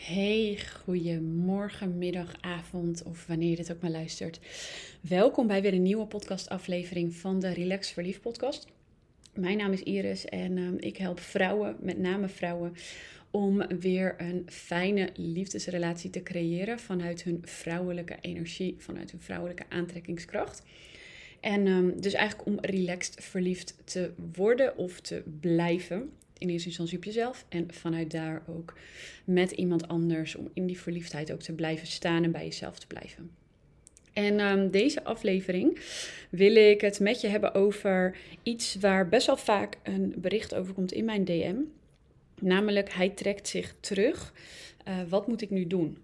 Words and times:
Hey, 0.00 0.58
goedemorgen, 0.84 1.98
middag, 1.98 2.34
avond 2.40 3.02
of 3.02 3.26
wanneer 3.26 3.50
je 3.50 3.56
dit 3.56 3.72
ook 3.72 3.80
maar 3.80 3.90
luistert. 3.90 4.40
Welkom 5.00 5.46
bij 5.46 5.62
weer 5.62 5.74
een 5.74 5.82
nieuwe 5.82 6.06
podcastaflevering 6.06 7.14
van 7.14 7.40
de 7.40 7.52
Relax 7.52 7.90
Verliefd 7.90 8.20
podcast. 8.20 8.66
Mijn 9.34 9.56
naam 9.56 9.72
is 9.72 9.82
Iris 9.82 10.24
en 10.24 10.56
uh, 10.56 10.68
ik 10.78 10.96
help 10.96 11.20
vrouwen, 11.20 11.76
met 11.80 11.98
name 11.98 12.28
vrouwen, 12.28 12.72
om 13.30 13.66
weer 13.66 14.14
een 14.18 14.42
fijne 14.46 15.10
liefdesrelatie 15.14 16.10
te 16.10 16.22
creëren 16.22 16.78
vanuit 16.78 17.22
hun 17.22 17.38
vrouwelijke 17.44 18.16
energie, 18.20 18.74
vanuit 18.78 19.10
hun 19.10 19.20
vrouwelijke 19.20 19.64
aantrekkingskracht. 19.68 20.62
En 21.40 21.66
um, 21.66 22.00
dus 22.00 22.12
eigenlijk 22.12 22.48
om 22.48 22.58
relaxed 22.60 23.24
verliefd 23.24 23.76
te 23.84 24.12
worden 24.32 24.76
of 24.76 25.00
te 25.00 25.22
blijven 25.40 26.10
in 26.40 26.48
eerste 26.48 26.68
instantie 26.68 26.96
op 26.96 27.04
jezelf 27.04 27.44
en 27.48 27.72
vanuit 27.72 28.10
daar 28.10 28.42
ook 28.48 28.74
met 29.24 29.50
iemand 29.50 29.88
anders 29.88 30.34
om 30.34 30.50
in 30.52 30.66
die 30.66 30.80
verliefdheid 30.80 31.32
ook 31.32 31.42
te 31.42 31.52
blijven 31.52 31.86
staan 31.86 32.24
en 32.24 32.30
bij 32.30 32.44
jezelf 32.44 32.78
te 32.78 32.86
blijven. 32.86 33.30
En 34.12 34.40
um, 34.40 34.70
deze 34.70 35.04
aflevering 35.04 35.80
wil 36.30 36.54
ik 36.54 36.80
het 36.80 37.00
met 37.00 37.20
je 37.20 37.28
hebben 37.28 37.54
over 37.54 38.16
iets 38.42 38.74
waar 38.74 39.08
best 39.08 39.26
wel 39.26 39.36
vaak 39.36 39.76
een 39.82 40.14
bericht 40.16 40.54
over 40.54 40.74
komt 40.74 40.92
in 40.92 41.04
mijn 41.04 41.24
DM. 41.24 41.56
Namelijk, 42.40 42.92
hij 42.92 43.08
trekt 43.08 43.48
zich 43.48 43.74
terug. 43.80 44.32
Uh, 44.88 44.94
wat 45.08 45.26
moet 45.26 45.42
ik 45.42 45.50
nu 45.50 45.66
doen? 45.66 45.98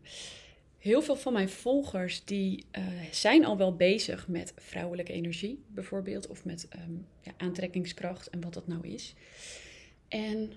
Heel 0.78 1.02
veel 1.02 1.16
van 1.16 1.32
mijn 1.32 1.48
volgers 1.48 2.24
die 2.24 2.64
uh, 2.78 2.84
zijn 3.10 3.44
al 3.44 3.56
wel 3.56 3.76
bezig 3.76 4.28
met 4.28 4.52
vrouwelijke 4.56 5.12
energie, 5.12 5.62
bijvoorbeeld, 5.68 6.26
of 6.26 6.44
met 6.44 6.68
um, 6.76 7.06
ja, 7.20 7.32
aantrekkingskracht 7.36 8.30
en 8.30 8.40
wat 8.40 8.54
dat 8.54 8.66
nou 8.66 8.88
is. 8.88 9.14
En 10.08 10.52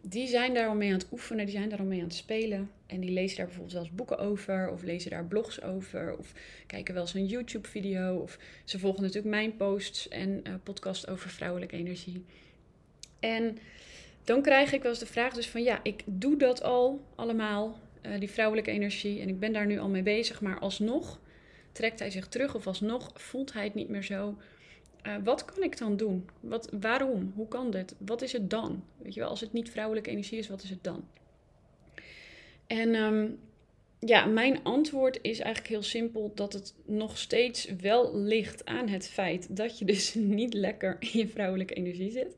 die 0.00 0.26
zijn 0.26 0.54
daar 0.54 0.68
al 0.68 0.74
mee 0.74 0.92
aan 0.92 0.98
het 0.98 1.12
oefenen, 1.12 1.44
die 1.44 1.54
zijn 1.54 1.68
daar 1.68 1.78
al 1.78 1.84
mee 1.84 1.98
aan 1.98 2.04
het 2.04 2.14
spelen. 2.14 2.70
En 2.86 3.00
die 3.00 3.10
lezen 3.10 3.36
daar 3.36 3.46
bijvoorbeeld 3.46 3.76
eens 3.76 3.90
boeken 3.90 4.18
over, 4.18 4.70
of 4.70 4.82
lezen 4.82 5.10
daar 5.10 5.24
blogs 5.24 5.62
over, 5.62 6.18
of 6.18 6.32
kijken 6.66 6.94
wel 6.94 7.02
eens 7.02 7.14
een 7.14 7.26
YouTube-video. 7.26 8.16
Of 8.16 8.38
ze 8.64 8.78
volgen 8.78 9.02
natuurlijk 9.02 9.34
mijn 9.34 9.56
posts 9.56 10.08
en 10.08 10.40
uh, 10.46 10.54
podcast 10.62 11.08
over 11.08 11.30
vrouwelijke 11.30 11.76
energie. 11.76 12.24
En 13.20 13.58
dan 14.24 14.42
krijg 14.42 14.72
ik 14.72 14.82
wel 14.82 14.90
eens 14.90 15.00
de 15.00 15.06
vraag 15.06 15.34
dus 15.34 15.48
van 15.48 15.62
ja, 15.62 15.80
ik 15.82 16.02
doe 16.04 16.36
dat 16.36 16.62
al 16.62 17.04
allemaal, 17.14 17.78
uh, 18.02 18.18
die 18.18 18.30
vrouwelijke 18.30 18.70
energie, 18.70 19.20
en 19.20 19.28
ik 19.28 19.38
ben 19.40 19.52
daar 19.52 19.66
nu 19.66 19.78
al 19.78 19.88
mee 19.88 20.02
bezig, 20.02 20.40
maar 20.40 20.58
alsnog 20.58 21.20
trekt 21.72 21.98
hij 21.98 22.10
zich 22.10 22.28
terug 22.28 22.54
of 22.54 22.66
alsnog 22.66 23.10
voelt 23.14 23.52
hij 23.52 23.64
het 23.64 23.74
niet 23.74 23.88
meer 23.88 24.02
zo. 24.02 24.36
Uh, 25.06 25.14
wat 25.24 25.44
kan 25.44 25.62
ik 25.62 25.78
dan 25.78 25.96
doen? 25.96 26.28
Wat, 26.40 26.68
waarom? 26.80 27.32
Hoe 27.34 27.48
kan 27.48 27.70
dit? 27.70 27.94
Wat 27.98 28.22
is 28.22 28.32
het 28.32 28.50
dan? 28.50 28.84
Weet 28.96 29.14
je 29.14 29.20
wel, 29.20 29.28
als 29.28 29.40
het 29.40 29.52
niet 29.52 29.70
vrouwelijke 29.70 30.10
energie 30.10 30.38
is, 30.38 30.48
wat 30.48 30.62
is 30.62 30.70
het 30.70 30.84
dan? 30.84 31.04
En 32.66 32.94
um, 32.94 33.38
ja, 33.98 34.24
mijn 34.24 34.62
antwoord 34.62 35.18
is 35.22 35.38
eigenlijk 35.38 35.68
heel 35.68 35.82
simpel 35.82 36.32
dat 36.34 36.52
het 36.52 36.74
nog 36.84 37.18
steeds 37.18 37.64
wel 37.80 38.16
ligt 38.16 38.64
aan 38.64 38.88
het 38.88 39.08
feit 39.08 39.56
dat 39.56 39.78
je 39.78 39.84
dus 39.84 40.14
niet 40.38 40.54
lekker 40.54 40.96
in 41.00 41.10
je 41.12 41.28
vrouwelijke 41.28 41.74
energie 41.74 42.10
zit. 42.10 42.34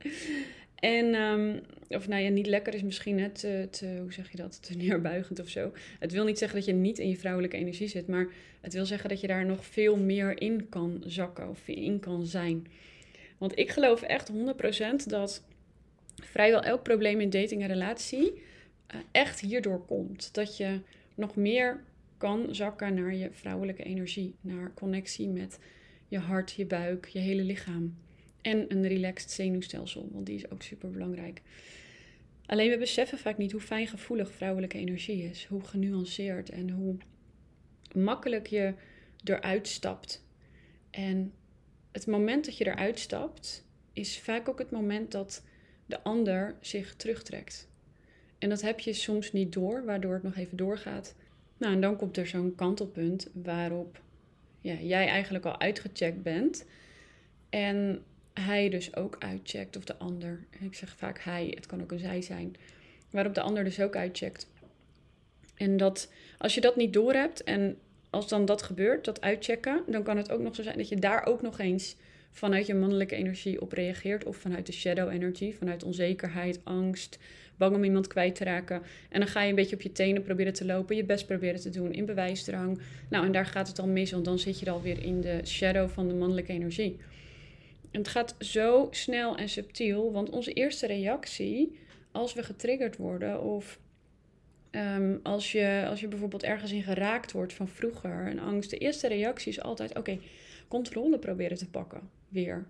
En, 0.74 1.14
um, 1.14 1.60
of 1.88 2.08
nou 2.08 2.22
ja, 2.22 2.28
niet 2.28 2.46
lekker 2.46 2.74
is 2.74 2.82
misschien 2.82 3.14
net 3.14 3.40
te, 3.40 3.68
te, 3.70 3.96
hoe 4.00 4.12
zeg 4.12 4.30
je 4.30 4.36
dat, 4.36 4.62
te 4.62 4.76
neerbuigend 4.76 5.40
of 5.40 5.48
zo. 5.48 5.72
Het 5.98 6.12
wil 6.12 6.24
niet 6.24 6.38
zeggen 6.38 6.58
dat 6.58 6.66
je 6.66 6.72
niet 6.72 6.98
in 6.98 7.08
je 7.08 7.16
vrouwelijke 7.16 7.56
energie 7.56 7.88
zit, 7.88 8.06
maar 8.06 8.28
het 8.60 8.72
wil 8.72 8.86
zeggen 8.86 9.08
dat 9.08 9.20
je 9.20 9.26
daar 9.26 9.46
nog 9.46 9.66
veel 9.66 9.96
meer 9.96 10.40
in 10.40 10.68
kan 10.68 11.02
zakken 11.06 11.48
of 11.48 11.68
in 11.68 12.00
kan 12.00 12.26
zijn. 12.26 12.66
Want 13.38 13.58
ik 13.58 13.70
geloof 13.70 14.02
echt 14.02 14.32
100% 14.32 14.34
dat 15.06 15.44
vrijwel 16.22 16.62
elk 16.62 16.82
probleem 16.82 17.20
in 17.20 17.30
dating 17.30 17.62
en 17.62 17.68
relatie 17.68 18.32
uh, 18.32 19.00
echt 19.12 19.40
hierdoor 19.40 19.84
komt. 19.84 20.34
Dat 20.34 20.56
je 20.56 20.80
nog 21.14 21.36
meer 21.36 21.82
kan 22.16 22.54
zakken 22.54 22.94
naar 22.94 23.14
je 23.14 23.28
vrouwelijke 23.32 23.82
energie, 23.82 24.34
naar 24.40 24.72
connectie 24.74 25.28
met 25.28 25.58
je 26.08 26.18
hart, 26.18 26.52
je 26.52 26.66
buik, 26.66 27.06
je 27.06 27.18
hele 27.18 27.42
lichaam. 27.42 27.96
En 28.44 28.72
een 28.72 28.88
relaxed 28.88 29.30
zenuwstelsel, 29.30 30.08
want 30.12 30.26
die 30.26 30.34
is 30.34 30.50
ook 30.50 30.62
super 30.62 30.90
belangrijk. 30.90 31.42
Alleen 32.46 32.70
we 32.70 32.78
beseffen 32.78 33.18
vaak 33.18 33.38
niet 33.38 33.52
hoe 33.52 33.60
fijngevoelig 33.60 34.32
vrouwelijke 34.32 34.78
energie 34.78 35.22
is. 35.22 35.44
Hoe 35.44 35.64
genuanceerd 35.64 36.50
en 36.50 36.70
hoe 36.70 36.96
makkelijk 37.94 38.46
je 38.46 38.74
eruit 39.24 39.68
stapt. 39.68 40.24
En 40.90 41.32
het 41.92 42.06
moment 42.06 42.44
dat 42.44 42.56
je 42.56 42.66
eruit 42.66 42.98
stapt, 42.98 43.66
is 43.92 44.18
vaak 44.18 44.48
ook 44.48 44.58
het 44.58 44.70
moment 44.70 45.12
dat 45.12 45.44
de 45.86 46.02
ander 46.02 46.56
zich 46.60 46.94
terugtrekt. 46.94 47.68
En 48.38 48.48
dat 48.48 48.62
heb 48.62 48.80
je 48.80 48.92
soms 48.92 49.32
niet 49.32 49.52
door, 49.52 49.84
waardoor 49.84 50.14
het 50.14 50.22
nog 50.22 50.36
even 50.36 50.56
doorgaat. 50.56 51.14
Nou, 51.56 51.74
en 51.74 51.80
dan 51.80 51.96
komt 51.96 52.16
er 52.16 52.26
zo'n 52.26 52.54
kantelpunt 52.54 53.30
waarop 53.32 54.00
ja, 54.60 54.74
jij 54.74 55.06
eigenlijk 55.08 55.44
al 55.44 55.60
uitgecheckt 55.60 56.22
bent. 56.22 56.66
En 57.50 58.04
hij 58.34 58.68
dus 58.68 58.96
ook 58.96 59.16
uitcheckt, 59.18 59.76
of 59.76 59.84
de 59.84 59.96
ander. 59.96 60.44
Ik 60.60 60.74
zeg 60.74 60.96
vaak 60.96 61.18
hij, 61.18 61.52
het 61.54 61.66
kan 61.66 61.82
ook 61.82 61.92
een 61.92 61.98
zij 61.98 62.22
zijn. 62.22 62.56
Waarop 63.10 63.34
de 63.34 63.40
ander 63.40 63.64
dus 63.64 63.80
ook 63.80 63.96
uitcheckt. 63.96 64.48
En 65.54 65.76
dat 65.76 66.12
als 66.38 66.54
je 66.54 66.60
dat 66.60 66.76
niet 66.76 66.92
doorhebt 66.92 67.44
en 67.44 67.78
als 68.10 68.28
dan 68.28 68.44
dat 68.44 68.62
gebeurt, 68.62 69.04
dat 69.04 69.20
uitchecken, 69.20 69.82
dan 69.86 70.02
kan 70.02 70.16
het 70.16 70.30
ook 70.30 70.40
nog 70.40 70.54
zo 70.54 70.62
zijn 70.62 70.76
dat 70.76 70.88
je 70.88 70.96
daar 70.96 71.26
ook 71.26 71.42
nog 71.42 71.58
eens 71.58 71.96
vanuit 72.30 72.66
je 72.66 72.74
mannelijke 72.74 73.14
energie 73.14 73.60
op 73.60 73.72
reageert. 73.72 74.24
Of 74.24 74.36
vanuit 74.36 74.66
de 74.66 74.72
shadow 74.72 75.10
energy, 75.10 75.52
vanuit 75.52 75.82
onzekerheid, 75.82 76.60
angst, 76.64 77.18
bang 77.56 77.76
om 77.76 77.84
iemand 77.84 78.06
kwijt 78.06 78.34
te 78.34 78.44
raken. 78.44 78.82
En 79.08 79.20
dan 79.20 79.28
ga 79.28 79.42
je 79.42 79.48
een 79.48 79.54
beetje 79.54 79.76
op 79.76 79.82
je 79.82 79.92
tenen 79.92 80.22
proberen 80.22 80.52
te 80.52 80.64
lopen, 80.64 80.96
je 80.96 81.04
best 81.04 81.26
proberen 81.26 81.60
te 81.60 81.70
doen 81.70 81.92
in 81.92 82.04
bewijsdrang. 82.04 82.80
Nou, 83.08 83.26
en 83.26 83.32
daar 83.32 83.46
gaat 83.46 83.68
het 83.68 83.78
al 83.78 83.86
mis, 83.86 84.10
want 84.10 84.24
dan 84.24 84.38
zit 84.38 84.58
je 84.58 84.70
alweer 84.70 85.02
in 85.02 85.20
de 85.20 85.40
shadow 85.44 85.88
van 85.88 86.08
de 86.08 86.14
mannelijke 86.14 86.52
energie. 86.52 86.96
Het 87.96 88.08
gaat 88.08 88.34
zo 88.38 88.88
snel 88.90 89.36
en 89.36 89.48
subtiel, 89.48 90.12
want 90.12 90.30
onze 90.30 90.52
eerste 90.52 90.86
reactie 90.86 91.78
als 92.12 92.34
we 92.34 92.42
getriggerd 92.42 92.96
worden 92.96 93.42
of 93.42 93.78
um, 94.70 95.20
als, 95.22 95.52
je, 95.52 95.84
als 95.88 96.00
je 96.00 96.08
bijvoorbeeld 96.08 96.42
ergens 96.42 96.72
in 96.72 96.82
geraakt 96.82 97.32
wordt 97.32 97.52
van 97.52 97.68
vroeger, 97.68 98.26
een 98.26 98.40
angst, 98.40 98.70
de 98.70 98.78
eerste 98.78 99.08
reactie 99.08 99.52
is 99.52 99.60
altijd: 99.60 99.98
oké, 99.98 100.18
controle 100.68 101.18
proberen 101.18 101.56
te 101.56 101.70
pakken 101.70 102.10
weer. 102.28 102.66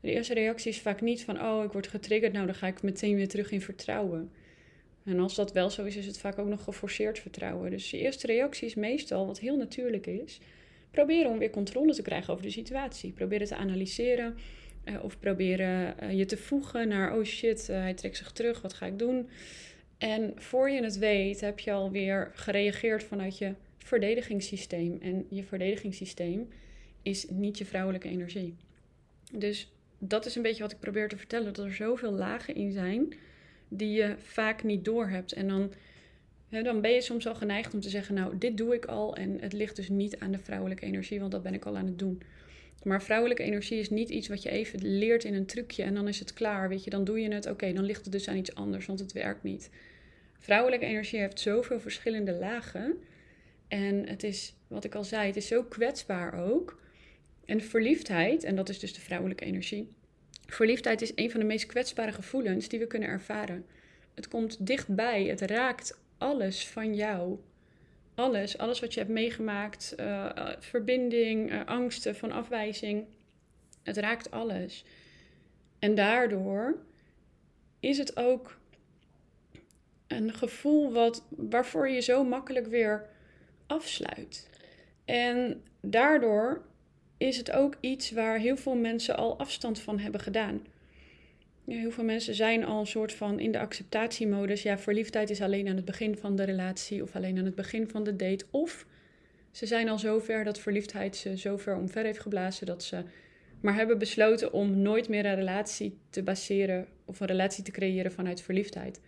De 0.00 0.10
eerste 0.10 0.34
reactie 0.34 0.70
is 0.70 0.80
vaak 0.80 1.00
niet 1.00 1.24
van: 1.24 1.42
oh, 1.42 1.64
ik 1.64 1.72
word 1.72 1.86
getriggerd, 1.86 2.32
nou 2.32 2.46
dan 2.46 2.54
ga 2.54 2.66
ik 2.66 2.82
meteen 2.82 3.14
weer 3.14 3.28
terug 3.28 3.50
in 3.50 3.60
vertrouwen. 3.60 4.30
En 5.04 5.20
als 5.20 5.34
dat 5.34 5.52
wel 5.52 5.70
zo 5.70 5.84
is, 5.84 5.96
is 5.96 6.06
het 6.06 6.18
vaak 6.18 6.38
ook 6.38 6.48
nog 6.48 6.64
geforceerd 6.64 7.18
vertrouwen. 7.18 7.70
Dus 7.70 7.90
de 7.90 7.98
eerste 7.98 8.26
reactie 8.26 8.66
is 8.66 8.74
meestal, 8.74 9.26
wat 9.26 9.38
heel 9.38 9.56
natuurlijk 9.56 10.06
is, 10.06 10.40
proberen 10.90 11.30
om 11.30 11.38
weer 11.38 11.50
controle 11.50 11.94
te 11.94 12.02
krijgen 12.02 12.32
over 12.32 12.44
de 12.44 12.50
situatie. 12.50 13.12
Proberen 13.12 13.46
te 13.46 13.56
analyseren 13.56 14.36
uh, 14.84 15.04
of 15.04 15.18
proberen 15.18 15.94
uh, 16.02 16.12
je 16.12 16.26
te 16.26 16.36
voegen 16.36 16.88
naar, 16.88 17.16
oh 17.16 17.24
shit, 17.24 17.68
uh, 17.70 17.76
hij 17.76 17.94
trekt 17.94 18.16
zich 18.16 18.32
terug, 18.32 18.60
wat 18.60 18.72
ga 18.72 18.86
ik 18.86 18.98
doen? 18.98 19.28
En 19.98 20.32
voor 20.36 20.70
je 20.70 20.82
het 20.82 20.98
weet, 20.98 21.40
heb 21.40 21.58
je 21.58 21.72
alweer 21.72 22.30
gereageerd 22.34 23.04
vanuit 23.04 23.38
je 23.38 23.54
verdedigingssysteem. 23.78 24.98
En 25.00 25.26
je 25.28 25.44
verdedigingssysteem 25.44 26.48
is 27.02 27.26
niet 27.28 27.58
je 27.58 27.64
vrouwelijke 27.64 28.08
energie. 28.08 28.56
Dus 29.32 29.72
dat 29.98 30.26
is 30.26 30.36
een 30.36 30.42
beetje 30.42 30.62
wat 30.62 30.72
ik 30.72 30.80
probeer 30.80 31.08
te 31.08 31.16
vertellen: 31.16 31.52
dat 31.52 31.64
er 31.64 31.74
zoveel 31.74 32.12
lagen 32.12 32.54
in 32.54 32.72
zijn 32.72 33.14
die 33.68 33.90
je 33.90 34.14
vaak 34.18 34.62
niet 34.62 34.84
doorhebt. 34.84 35.32
En 35.32 35.48
dan, 35.48 35.72
dan 36.50 36.80
ben 36.80 36.90
je 36.90 37.00
soms 37.00 37.26
al 37.26 37.34
geneigd 37.34 37.74
om 37.74 37.80
te 37.80 37.88
zeggen: 37.88 38.14
Nou, 38.14 38.38
dit 38.38 38.56
doe 38.56 38.74
ik 38.74 38.84
al. 38.84 39.16
En 39.16 39.40
het 39.40 39.52
ligt 39.52 39.76
dus 39.76 39.88
niet 39.88 40.18
aan 40.18 40.32
de 40.32 40.38
vrouwelijke 40.38 40.86
energie, 40.86 41.20
want 41.20 41.32
dat 41.32 41.42
ben 41.42 41.54
ik 41.54 41.64
al 41.64 41.76
aan 41.76 41.86
het 41.86 41.98
doen. 41.98 42.22
Maar 42.82 43.02
vrouwelijke 43.02 43.42
energie 43.42 43.78
is 43.78 43.90
niet 43.90 44.08
iets 44.08 44.28
wat 44.28 44.42
je 44.42 44.50
even 44.50 44.98
leert 44.98 45.24
in 45.24 45.34
een 45.34 45.46
trucje 45.46 45.82
en 45.82 45.94
dan 45.94 46.08
is 46.08 46.18
het 46.18 46.32
klaar. 46.32 46.68
Weet 46.68 46.84
je, 46.84 46.90
dan 46.90 47.04
doe 47.04 47.20
je 47.20 47.32
het. 47.32 47.46
Oké, 47.46 47.72
dan 47.72 47.84
ligt 47.84 48.02
het 48.04 48.12
dus 48.12 48.28
aan 48.28 48.36
iets 48.36 48.54
anders, 48.54 48.86
want 48.86 48.98
het 48.98 49.12
werkt 49.12 49.42
niet. 49.42 49.70
Vrouwelijke 50.38 50.86
energie 50.86 51.20
heeft 51.20 51.40
zoveel 51.40 51.80
verschillende 51.80 52.32
lagen. 52.32 52.98
En 53.68 54.08
het 54.08 54.22
is, 54.22 54.54
wat 54.66 54.84
ik 54.84 54.94
al 54.94 55.04
zei, 55.04 55.26
het 55.26 55.36
is 55.36 55.46
zo 55.46 55.62
kwetsbaar 55.62 56.50
ook. 56.50 56.80
En 57.44 57.60
verliefdheid, 57.60 58.44
en 58.44 58.56
dat 58.56 58.68
is 58.68 58.78
dus 58.78 58.94
de 58.94 59.00
vrouwelijke 59.00 59.44
energie. 59.44 59.88
Verliefdheid 60.46 61.02
is 61.02 61.12
een 61.14 61.30
van 61.30 61.40
de 61.40 61.46
meest 61.46 61.66
kwetsbare 61.66 62.12
gevoelens 62.12 62.68
die 62.68 62.78
we 62.78 62.86
kunnen 62.86 63.08
ervaren. 63.08 63.64
Het 64.14 64.28
komt 64.28 64.66
dichtbij, 64.66 65.24
het 65.24 65.40
raakt 65.40 65.98
alles 66.20 66.68
van 66.68 66.94
jou. 66.94 67.38
Alles, 68.14 68.58
alles 68.58 68.80
wat 68.80 68.94
je 68.94 69.00
hebt 69.00 69.12
meegemaakt, 69.12 69.94
uh, 70.00 70.30
verbinding, 70.58 71.52
uh, 71.52 71.66
angsten 71.66 72.16
van 72.16 72.32
afwijzing. 72.32 73.06
Het 73.82 73.96
raakt 73.96 74.30
alles. 74.30 74.84
En 75.78 75.94
daardoor 75.94 76.76
is 77.80 77.98
het 77.98 78.16
ook 78.16 78.58
een 80.06 80.34
gevoel 80.34 80.92
wat, 80.92 81.24
waarvoor 81.28 81.88
je 81.88 82.00
zo 82.00 82.24
makkelijk 82.24 82.66
weer 82.66 83.08
afsluit. 83.66 84.48
En 85.04 85.62
daardoor 85.80 86.62
is 87.16 87.36
het 87.36 87.52
ook 87.52 87.76
iets 87.80 88.10
waar 88.10 88.38
heel 88.38 88.56
veel 88.56 88.76
mensen 88.76 89.16
al 89.16 89.38
afstand 89.38 89.80
van 89.80 89.98
hebben 89.98 90.20
gedaan. 90.20 90.66
Heel 91.78 91.90
veel 91.90 92.04
mensen 92.04 92.34
zijn 92.34 92.64
al 92.64 92.80
een 92.80 92.86
soort 92.86 93.12
van 93.12 93.40
in 93.40 93.52
de 93.52 93.58
acceptatiemodus. 93.58 94.62
Ja, 94.62 94.78
verliefdheid 94.78 95.30
is 95.30 95.40
alleen 95.40 95.68
aan 95.68 95.76
het 95.76 95.84
begin 95.84 96.16
van 96.16 96.36
de 96.36 96.42
relatie 96.42 97.02
of 97.02 97.16
alleen 97.16 97.38
aan 97.38 97.44
het 97.44 97.54
begin 97.54 97.88
van 97.88 98.04
de 98.04 98.16
date. 98.16 98.44
Of 98.50 98.86
ze 99.50 99.66
zijn 99.66 99.88
al 99.88 99.98
zover 99.98 100.44
dat 100.44 100.58
verliefdheid 100.58 101.16
ze 101.16 101.36
zover 101.36 101.76
omver 101.76 102.04
heeft 102.04 102.18
geblazen 102.18 102.66
dat 102.66 102.84
ze 102.84 103.02
maar 103.60 103.74
hebben 103.74 103.98
besloten 103.98 104.52
om 104.52 104.78
nooit 104.78 105.08
meer 105.08 105.26
een 105.26 105.34
relatie 105.34 105.98
te 106.10 106.22
baseren 106.22 106.86
of 107.04 107.20
een 107.20 107.26
relatie 107.26 107.64
te 107.64 107.70
creëren 107.70 108.12
vanuit 108.12 108.42
verliefdheid. 108.42 109.00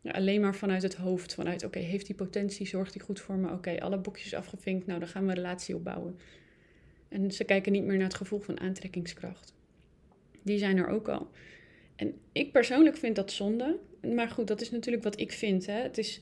Ja, 0.00 0.10
alleen 0.10 0.40
maar 0.40 0.54
vanuit 0.54 0.82
het 0.82 0.94
hoofd, 0.94 1.34
vanuit 1.34 1.64
oké, 1.64 1.78
heeft 1.78 2.06
die 2.06 2.14
potentie, 2.14 2.66
zorgt 2.66 2.92
die 2.92 3.02
goed 3.02 3.20
voor 3.20 3.36
me, 3.36 3.52
oké, 3.52 3.80
alle 3.80 3.98
boekjes 3.98 4.34
afgevinkt, 4.34 4.86
nou 4.86 4.98
dan 4.98 5.08
gaan 5.08 5.24
we 5.24 5.28
een 5.28 5.34
relatie 5.34 5.74
opbouwen. 5.74 6.18
En 7.08 7.32
ze 7.32 7.44
kijken 7.44 7.72
niet 7.72 7.84
meer 7.84 7.96
naar 7.96 8.06
het 8.06 8.14
gevoel 8.14 8.40
van 8.40 8.60
aantrekkingskracht. 8.60 9.54
Die 10.42 10.58
zijn 10.58 10.76
er 10.76 10.88
ook 10.88 11.08
al. 11.08 11.30
En 11.98 12.14
ik 12.32 12.52
persoonlijk 12.52 12.96
vind 12.96 13.16
dat 13.16 13.32
zonde. 13.32 13.78
Maar 14.14 14.28
goed, 14.28 14.46
dat 14.46 14.60
is 14.60 14.70
natuurlijk 14.70 15.04
wat 15.04 15.20
ik 15.20 15.32
vind. 15.32 15.66
Hè. 15.66 15.80
Het 15.82 15.98
is 15.98 16.20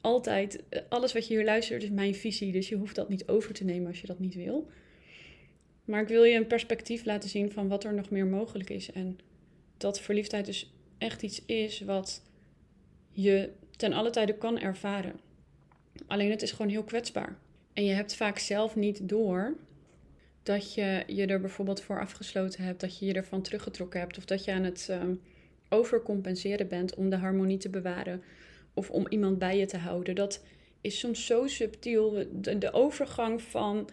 altijd, 0.00 0.62
alles 0.88 1.12
wat 1.12 1.26
je 1.28 1.34
hier 1.34 1.44
luistert 1.44 1.82
is 1.82 1.90
mijn 1.90 2.14
visie. 2.14 2.52
Dus 2.52 2.68
je 2.68 2.76
hoeft 2.76 2.94
dat 2.94 3.08
niet 3.08 3.28
over 3.28 3.54
te 3.54 3.64
nemen 3.64 3.86
als 3.86 4.00
je 4.00 4.06
dat 4.06 4.18
niet 4.18 4.34
wil. 4.34 4.68
Maar 5.84 6.02
ik 6.02 6.08
wil 6.08 6.24
je 6.24 6.36
een 6.36 6.46
perspectief 6.46 7.04
laten 7.04 7.28
zien 7.28 7.52
van 7.52 7.68
wat 7.68 7.84
er 7.84 7.94
nog 7.94 8.10
meer 8.10 8.26
mogelijk 8.26 8.70
is. 8.70 8.92
En 8.92 9.18
dat 9.76 10.00
verliefdheid 10.00 10.46
dus 10.46 10.72
echt 10.98 11.22
iets 11.22 11.44
is 11.46 11.80
wat 11.80 12.22
je 13.12 13.50
ten 13.76 13.92
alle 13.92 14.10
tijde 14.10 14.34
kan 14.34 14.58
ervaren. 14.58 15.20
Alleen 16.06 16.30
het 16.30 16.42
is 16.42 16.50
gewoon 16.52 16.70
heel 16.70 16.84
kwetsbaar. 16.84 17.38
En 17.72 17.84
je 17.84 17.92
hebt 17.92 18.14
vaak 18.14 18.38
zelf 18.38 18.76
niet 18.76 19.08
door 19.08 19.56
dat 20.46 20.74
je 20.74 21.02
je 21.06 21.26
er 21.26 21.40
bijvoorbeeld 21.40 21.80
voor 21.80 22.00
afgesloten 22.00 22.64
hebt, 22.64 22.80
dat 22.80 22.98
je 22.98 23.06
je 23.06 23.12
ervan 23.12 23.42
teruggetrokken 23.42 24.00
hebt, 24.00 24.18
of 24.18 24.24
dat 24.24 24.44
je 24.44 24.52
aan 24.52 24.64
het 24.64 24.88
um, 24.90 25.20
overcompenseren 25.68 26.68
bent 26.68 26.94
om 26.94 27.10
de 27.10 27.16
harmonie 27.16 27.58
te 27.58 27.68
bewaren 27.68 28.22
of 28.74 28.90
om 28.90 29.06
iemand 29.08 29.38
bij 29.38 29.58
je 29.58 29.66
te 29.66 29.76
houden. 29.76 30.14
Dat 30.14 30.44
is 30.80 30.98
soms 30.98 31.26
zo 31.26 31.46
subtiel. 31.46 32.26
De, 32.32 32.58
de 32.58 32.72
overgang 32.72 33.42
van 33.42 33.88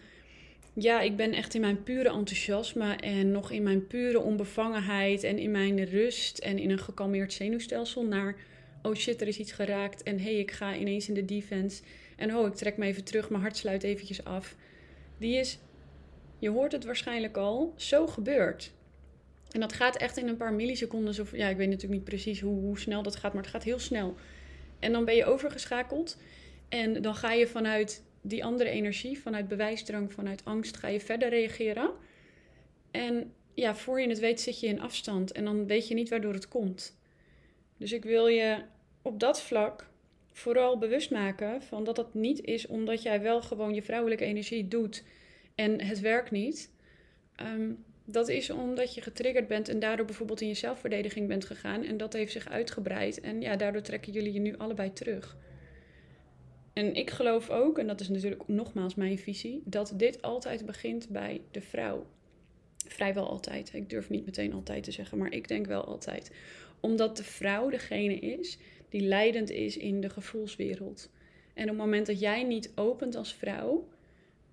ja, 0.72 1.00
ik 1.00 1.16
ben 1.16 1.32
echt 1.32 1.54
in 1.54 1.60
mijn 1.60 1.82
pure 1.82 2.08
enthousiasme 2.08 2.96
en 2.96 3.30
nog 3.30 3.50
in 3.50 3.62
mijn 3.62 3.86
pure 3.86 4.20
onbevangenheid 4.20 5.22
en 5.22 5.38
in 5.38 5.50
mijn 5.50 5.84
rust 5.84 6.38
en 6.38 6.58
in 6.58 6.70
een 6.70 6.78
gekalmeerd 6.78 7.32
zenuwstelsel 7.32 8.04
naar 8.04 8.36
oh 8.82 8.94
shit, 8.94 9.20
er 9.20 9.28
is 9.28 9.38
iets 9.38 9.52
geraakt 9.52 10.02
en 10.02 10.20
hey, 10.20 10.34
ik 10.34 10.50
ga 10.50 10.76
ineens 10.76 11.08
in 11.08 11.14
de 11.14 11.24
defense 11.24 11.82
en 12.16 12.36
oh, 12.36 12.46
ik 12.46 12.54
trek 12.54 12.76
me 12.76 12.86
even 12.86 13.04
terug, 13.04 13.30
mijn 13.30 13.42
hart 13.42 13.56
sluit 13.56 13.82
eventjes 13.82 14.24
af. 14.24 14.56
Die 15.18 15.36
is, 15.36 15.58
je 16.38 16.50
hoort 16.50 16.72
het 16.72 16.84
waarschijnlijk 16.84 17.36
al, 17.36 17.74
zo 17.76 18.06
gebeurd. 18.06 18.72
En 19.50 19.60
dat 19.60 19.72
gaat 19.72 19.96
echt 19.96 20.16
in 20.16 20.28
een 20.28 20.36
paar 20.36 20.52
milliseconden. 20.52 21.20
Of, 21.20 21.36
ja, 21.36 21.48
ik 21.48 21.56
weet 21.56 21.68
natuurlijk 21.68 21.94
niet 21.94 22.04
precies 22.04 22.40
hoe, 22.40 22.60
hoe 22.60 22.78
snel 22.78 23.02
dat 23.02 23.16
gaat, 23.16 23.32
maar 23.32 23.42
het 23.42 23.52
gaat 23.52 23.62
heel 23.62 23.78
snel. 23.78 24.14
En 24.78 24.92
dan 24.92 25.04
ben 25.04 25.14
je 25.14 25.24
overgeschakeld. 25.24 26.16
En 26.68 27.02
dan 27.02 27.14
ga 27.14 27.32
je 27.32 27.46
vanuit 27.46 28.02
die 28.20 28.44
andere 28.44 28.70
energie, 28.70 29.18
vanuit 29.18 29.48
bewijsdrang, 29.48 30.12
vanuit 30.12 30.44
angst, 30.44 30.76
ga 30.76 30.88
je 30.88 31.00
verder 31.00 31.28
reageren. 31.28 31.90
En 32.90 33.32
ja, 33.54 33.74
voor 33.74 34.00
je 34.00 34.08
het 34.08 34.18
weet 34.18 34.40
zit 34.40 34.60
je 34.60 34.66
in 34.66 34.80
afstand 34.80 35.32
en 35.32 35.44
dan 35.44 35.66
weet 35.66 35.88
je 35.88 35.94
niet 35.94 36.08
waardoor 36.08 36.32
het 36.32 36.48
komt. 36.48 36.98
Dus 37.76 37.92
ik 37.92 38.04
wil 38.04 38.26
je 38.26 38.62
op 39.02 39.20
dat 39.20 39.42
vlak 39.42 39.88
vooral 40.32 40.78
bewust 40.78 41.10
maken 41.10 41.62
van 41.62 41.84
dat 41.84 41.96
dat 41.96 42.14
niet 42.14 42.44
is 42.44 42.66
omdat 42.66 43.02
jij 43.02 43.20
wel 43.20 43.42
gewoon 43.42 43.74
je 43.74 43.82
vrouwelijke 43.82 44.24
energie 44.24 44.68
doet 44.68 45.04
en 45.54 45.82
het 45.82 46.00
werkt 46.00 46.30
niet. 46.30 46.70
Ehm, 47.36 47.72
dat 48.04 48.28
is 48.28 48.50
omdat 48.50 48.94
je 48.94 49.00
getriggerd 49.00 49.48
bent 49.48 49.68
en 49.68 49.78
daardoor 49.78 50.06
bijvoorbeeld 50.06 50.40
in 50.40 50.48
je 50.48 50.54
zelfverdediging 50.54 51.28
bent 51.28 51.44
gegaan 51.44 51.82
en 51.82 51.96
dat 51.96 52.12
heeft 52.12 52.32
zich 52.32 52.48
uitgebreid 52.48 53.20
en 53.20 53.40
ja, 53.40 53.56
daardoor 53.56 53.82
trekken 53.82 54.12
jullie 54.12 54.32
je 54.32 54.40
nu 54.40 54.56
allebei 54.56 54.92
terug. 54.92 55.36
En 56.72 56.94
ik 56.94 57.10
geloof 57.10 57.50
ook, 57.50 57.78
en 57.78 57.86
dat 57.86 58.00
is 58.00 58.08
natuurlijk 58.08 58.48
nogmaals 58.48 58.94
mijn 58.94 59.18
visie, 59.18 59.62
dat 59.64 59.92
dit 59.96 60.22
altijd 60.22 60.66
begint 60.66 61.08
bij 61.08 61.40
de 61.50 61.60
vrouw. 61.60 62.06
Vrijwel 62.86 63.28
altijd. 63.28 63.70
Ik 63.74 63.90
durf 63.90 64.10
niet 64.10 64.24
meteen 64.24 64.52
altijd 64.52 64.84
te 64.84 64.90
zeggen, 64.90 65.18
maar 65.18 65.32
ik 65.32 65.48
denk 65.48 65.66
wel 65.66 65.84
altijd. 65.84 66.30
Omdat 66.80 67.16
de 67.16 67.24
vrouw 67.24 67.70
degene 67.70 68.14
is 68.14 68.58
die 68.88 69.00
leidend 69.00 69.50
is 69.50 69.76
in 69.76 70.00
de 70.00 70.08
gevoelswereld. 70.08 71.10
En 71.54 71.62
op 71.62 71.68
het 71.68 71.78
moment 71.78 72.06
dat 72.06 72.20
jij 72.20 72.42
niet 72.42 72.72
opent 72.74 73.14
als 73.14 73.34
vrouw, 73.34 73.88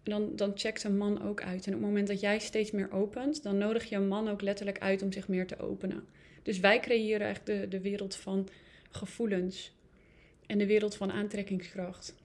dan, 0.03 0.35
dan 0.35 0.51
checkt 0.55 0.83
een 0.83 0.97
man 0.97 1.23
ook 1.23 1.41
uit. 1.41 1.67
En 1.67 1.73
op 1.73 1.79
het 1.79 1.87
moment 1.87 2.07
dat 2.07 2.19
jij 2.19 2.39
steeds 2.39 2.71
meer 2.71 2.91
opent, 2.91 3.43
dan 3.43 3.57
nodig 3.57 3.89
je 3.89 3.95
een 3.95 4.07
man 4.07 4.29
ook 4.29 4.41
letterlijk 4.41 4.79
uit 4.79 5.01
om 5.01 5.11
zich 5.11 5.27
meer 5.27 5.47
te 5.47 5.59
openen. 5.59 6.05
Dus 6.43 6.59
wij 6.59 6.79
creëren 6.79 7.27
echt 7.27 7.45
de, 7.45 7.67
de 7.67 7.81
wereld 7.81 8.15
van 8.15 8.47
gevoelens 8.89 9.73
en 10.45 10.57
de 10.57 10.65
wereld 10.65 10.95
van 10.95 11.11
aantrekkingskracht. 11.11 12.15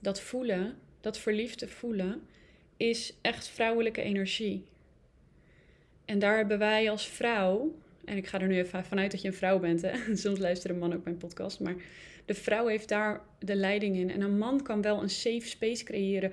Dat 0.00 0.20
voelen, 0.20 0.74
dat 1.00 1.18
verliefde 1.18 1.68
voelen, 1.68 2.22
is 2.76 3.14
echt 3.20 3.48
vrouwelijke 3.48 4.02
energie. 4.02 4.64
En 6.04 6.18
daar 6.18 6.36
hebben 6.36 6.58
wij 6.58 6.90
als 6.90 7.08
vrouw, 7.08 7.74
en 8.04 8.16
ik 8.16 8.26
ga 8.26 8.40
er 8.40 8.48
nu 8.48 8.56
even 8.56 8.84
vanuit 8.84 9.10
dat 9.10 9.22
je 9.22 9.28
een 9.28 9.34
vrouw 9.34 9.58
bent, 9.58 9.82
hè? 9.82 9.92
soms 10.16 10.38
luistert 10.38 10.72
een 10.72 10.78
man 10.78 10.94
ook 10.94 11.04
mijn 11.04 11.16
podcast, 11.16 11.60
maar 11.60 11.74
de 12.24 12.34
vrouw 12.34 12.66
heeft 12.66 12.88
daar 12.88 13.20
de 13.38 13.54
leiding 13.54 13.96
in. 13.96 14.10
En 14.10 14.20
een 14.20 14.38
man 14.38 14.62
kan 14.62 14.82
wel 14.82 15.02
een 15.02 15.10
safe 15.10 15.46
space 15.46 15.84
creëren, 15.84 16.32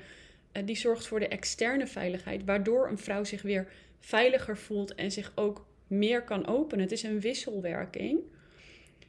die 0.65 0.75
zorgt 0.75 1.07
voor 1.07 1.19
de 1.19 1.27
externe 1.27 1.87
veiligheid, 1.87 2.45
waardoor 2.45 2.89
een 2.89 2.97
vrouw 2.97 3.23
zich 3.23 3.41
weer 3.41 3.67
veiliger 3.99 4.57
voelt 4.57 4.95
en 4.95 5.11
zich 5.11 5.31
ook 5.35 5.65
meer 5.87 6.23
kan 6.23 6.47
openen. 6.47 6.83
Het 6.83 6.93
is 6.93 7.03
een 7.03 7.19
wisselwerking. 7.19 8.19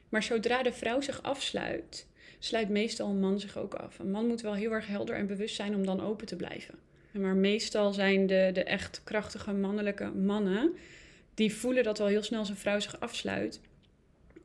Maar 0.09 0.23
zodra 0.23 0.63
de 0.63 0.73
vrouw 0.73 1.01
zich 1.01 1.23
afsluit, 1.23 2.07
sluit 2.39 2.69
meestal 2.69 3.09
een 3.09 3.19
man 3.19 3.39
zich 3.39 3.57
ook 3.57 3.73
af. 3.73 3.99
Een 3.99 4.11
man 4.11 4.27
moet 4.27 4.41
wel 4.41 4.53
heel 4.53 4.71
erg 4.71 4.87
helder 4.87 5.15
en 5.15 5.27
bewust 5.27 5.55
zijn 5.55 5.75
om 5.75 5.85
dan 5.85 6.01
open 6.01 6.27
te 6.27 6.35
blijven. 6.35 6.75
Maar 7.11 7.35
meestal 7.35 7.93
zijn 7.93 8.27
de, 8.27 8.49
de 8.53 8.63
echt 8.63 9.01
krachtige 9.03 9.53
mannelijke 9.53 10.05
mannen, 10.05 10.73
die 11.33 11.53
voelen 11.53 11.83
dat 11.83 11.97
wel 11.97 12.07
heel 12.07 12.23
snel 12.23 12.45
zijn 12.45 12.57
vrouw 12.57 12.79
zich 12.79 12.99
afsluit. 12.99 13.59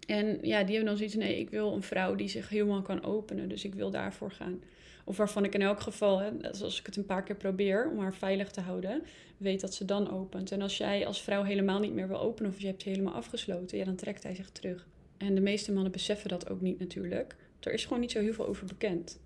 En 0.06 0.38
ja, 0.42 0.62
die 0.62 0.74
hebben 0.74 0.84
dan 0.84 0.96
zoiets 0.96 1.14
nee, 1.14 1.38
ik 1.38 1.50
wil 1.50 1.72
een 1.72 1.82
vrouw 1.82 2.14
die 2.14 2.28
zich 2.28 2.48
helemaal 2.48 2.82
kan 2.82 3.04
openen. 3.04 3.48
Dus 3.48 3.64
ik 3.64 3.74
wil 3.74 3.90
daarvoor 3.90 4.30
gaan. 4.30 4.62
Of 5.04 5.16
waarvan 5.16 5.44
ik 5.44 5.54
in 5.54 5.62
elk 5.62 5.80
geval, 5.80 6.18
hè, 6.18 6.30
als 6.62 6.80
ik 6.80 6.86
het 6.86 6.96
een 6.96 7.06
paar 7.06 7.22
keer 7.22 7.36
probeer 7.36 7.90
om 7.90 7.98
haar 7.98 8.14
veilig 8.14 8.50
te 8.50 8.60
houden, 8.60 9.02
weet 9.36 9.60
dat 9.60 9.74
ze 9.74 9.84
dan 9.84 10.10
opent. 10.10 10.52
En 10.52 10.62
als 10.62 10.76
jij 10.76 11.06
als 11.06 11.22
vrouw 11.22 11.42
helemaal 11.42 11.78
niet 11.78 11.92
meer 11.92 12.08
wil 12.08 12.20
openen 12.20 12.50
of 12.50 12.60
je 12.60 12.66
hebt 12.66 12.82
je 12.82 12.90
helemaal 12.90 13.14
afgesloten, 13.14 13.78
ja, 13.78 13.84
dan 13.84 13.96
trekt 13.96 14.22
hij 14.22 14.34
zich 14.34 14.50
terug. 14.50 14.86
En 15.16 15.34
de 15.34 15.40
meeste 15.40 15.72
mannen 15.72 15.92
beseffen 15.92 16.28
dat 16.28 16.50
ook 16.50 16.60
niet 16.60 16.78
natuurlijk. 16.78 17.36
Er 17.60 17.72
is 17.72 17.84
gewoon 17.84 18.00
niet 18.00 18.10
zo 18.10 18.20
heel 18.20 18.32
veel 18.32 18.46
over 18.46 18.66
bekend. 18.66 19.20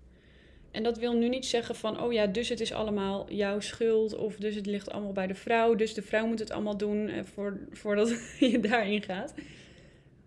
En 0.71 0.83
dat 0.83 0.97
wil 0.97 1.13
nu 1.13 1.29
niet 1.29 1.45
zeggen 1.45 1.75
van, 1.75 2.01
oh 2.01 2.13
ja, 2.13 2.27
dus 2.27 2.49
het 2.49 2.59
is 2.59 2.73
allemaal 2.73 3.31
jouw 3.31 3.59
schuld. 3.59 4.15
Of 4.15 4.35
dus 4.35 4.55
het 4.55 4.65
ligt 4.65 4.91
allemaal 4.91 5.11
bij 5.11 5.27
de 5.27 5.35
vrouw. 5.35 5.75
Dus 5.75 5.93
de 5.93 6.01
vrouw 6.01 6.27
moet 6.27 6.39
het 6.39 6.51
allemaal 6.51 6.77
doen 6.77 7.07
eh, 7.07 7.23
voor, 7.23 7.59
voordat 7.71 8.09
je 8.39 8.59
daarin 8.59 9.01
gaat. 9.01 9.33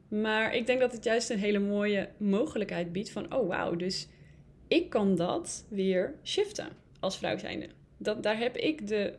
Maar 0.09 0.55
ik 0.55 0.67
denk 0.67 0.81
dat 0.81 0.93
het 0.93 1.05
juist 1.05 1.31
een 1.31 1.39
hele 1.39 1.59
mooie 1.59 2.09
mogelijkheid 2.17 2.93
biedt 2.93 3.11
van, 3.11 3.35
oh 3.35 3.49
wauw, 3.49 3.77
dus 3.77 4.09
ik 4.69 4.91
kan 4.91 5.17
dat 5.17 5.65
weer 5.69 6.15
shiften 6.25 6.69
als 7.01 7.19
vrouw 7.19 7.39
zijnde. 7.39 7.69
Dat, 7.97 8.23
daar 8.23 8.39
heb 8.39 8.57
ik 8.57 8.87
de, 8.87 9.15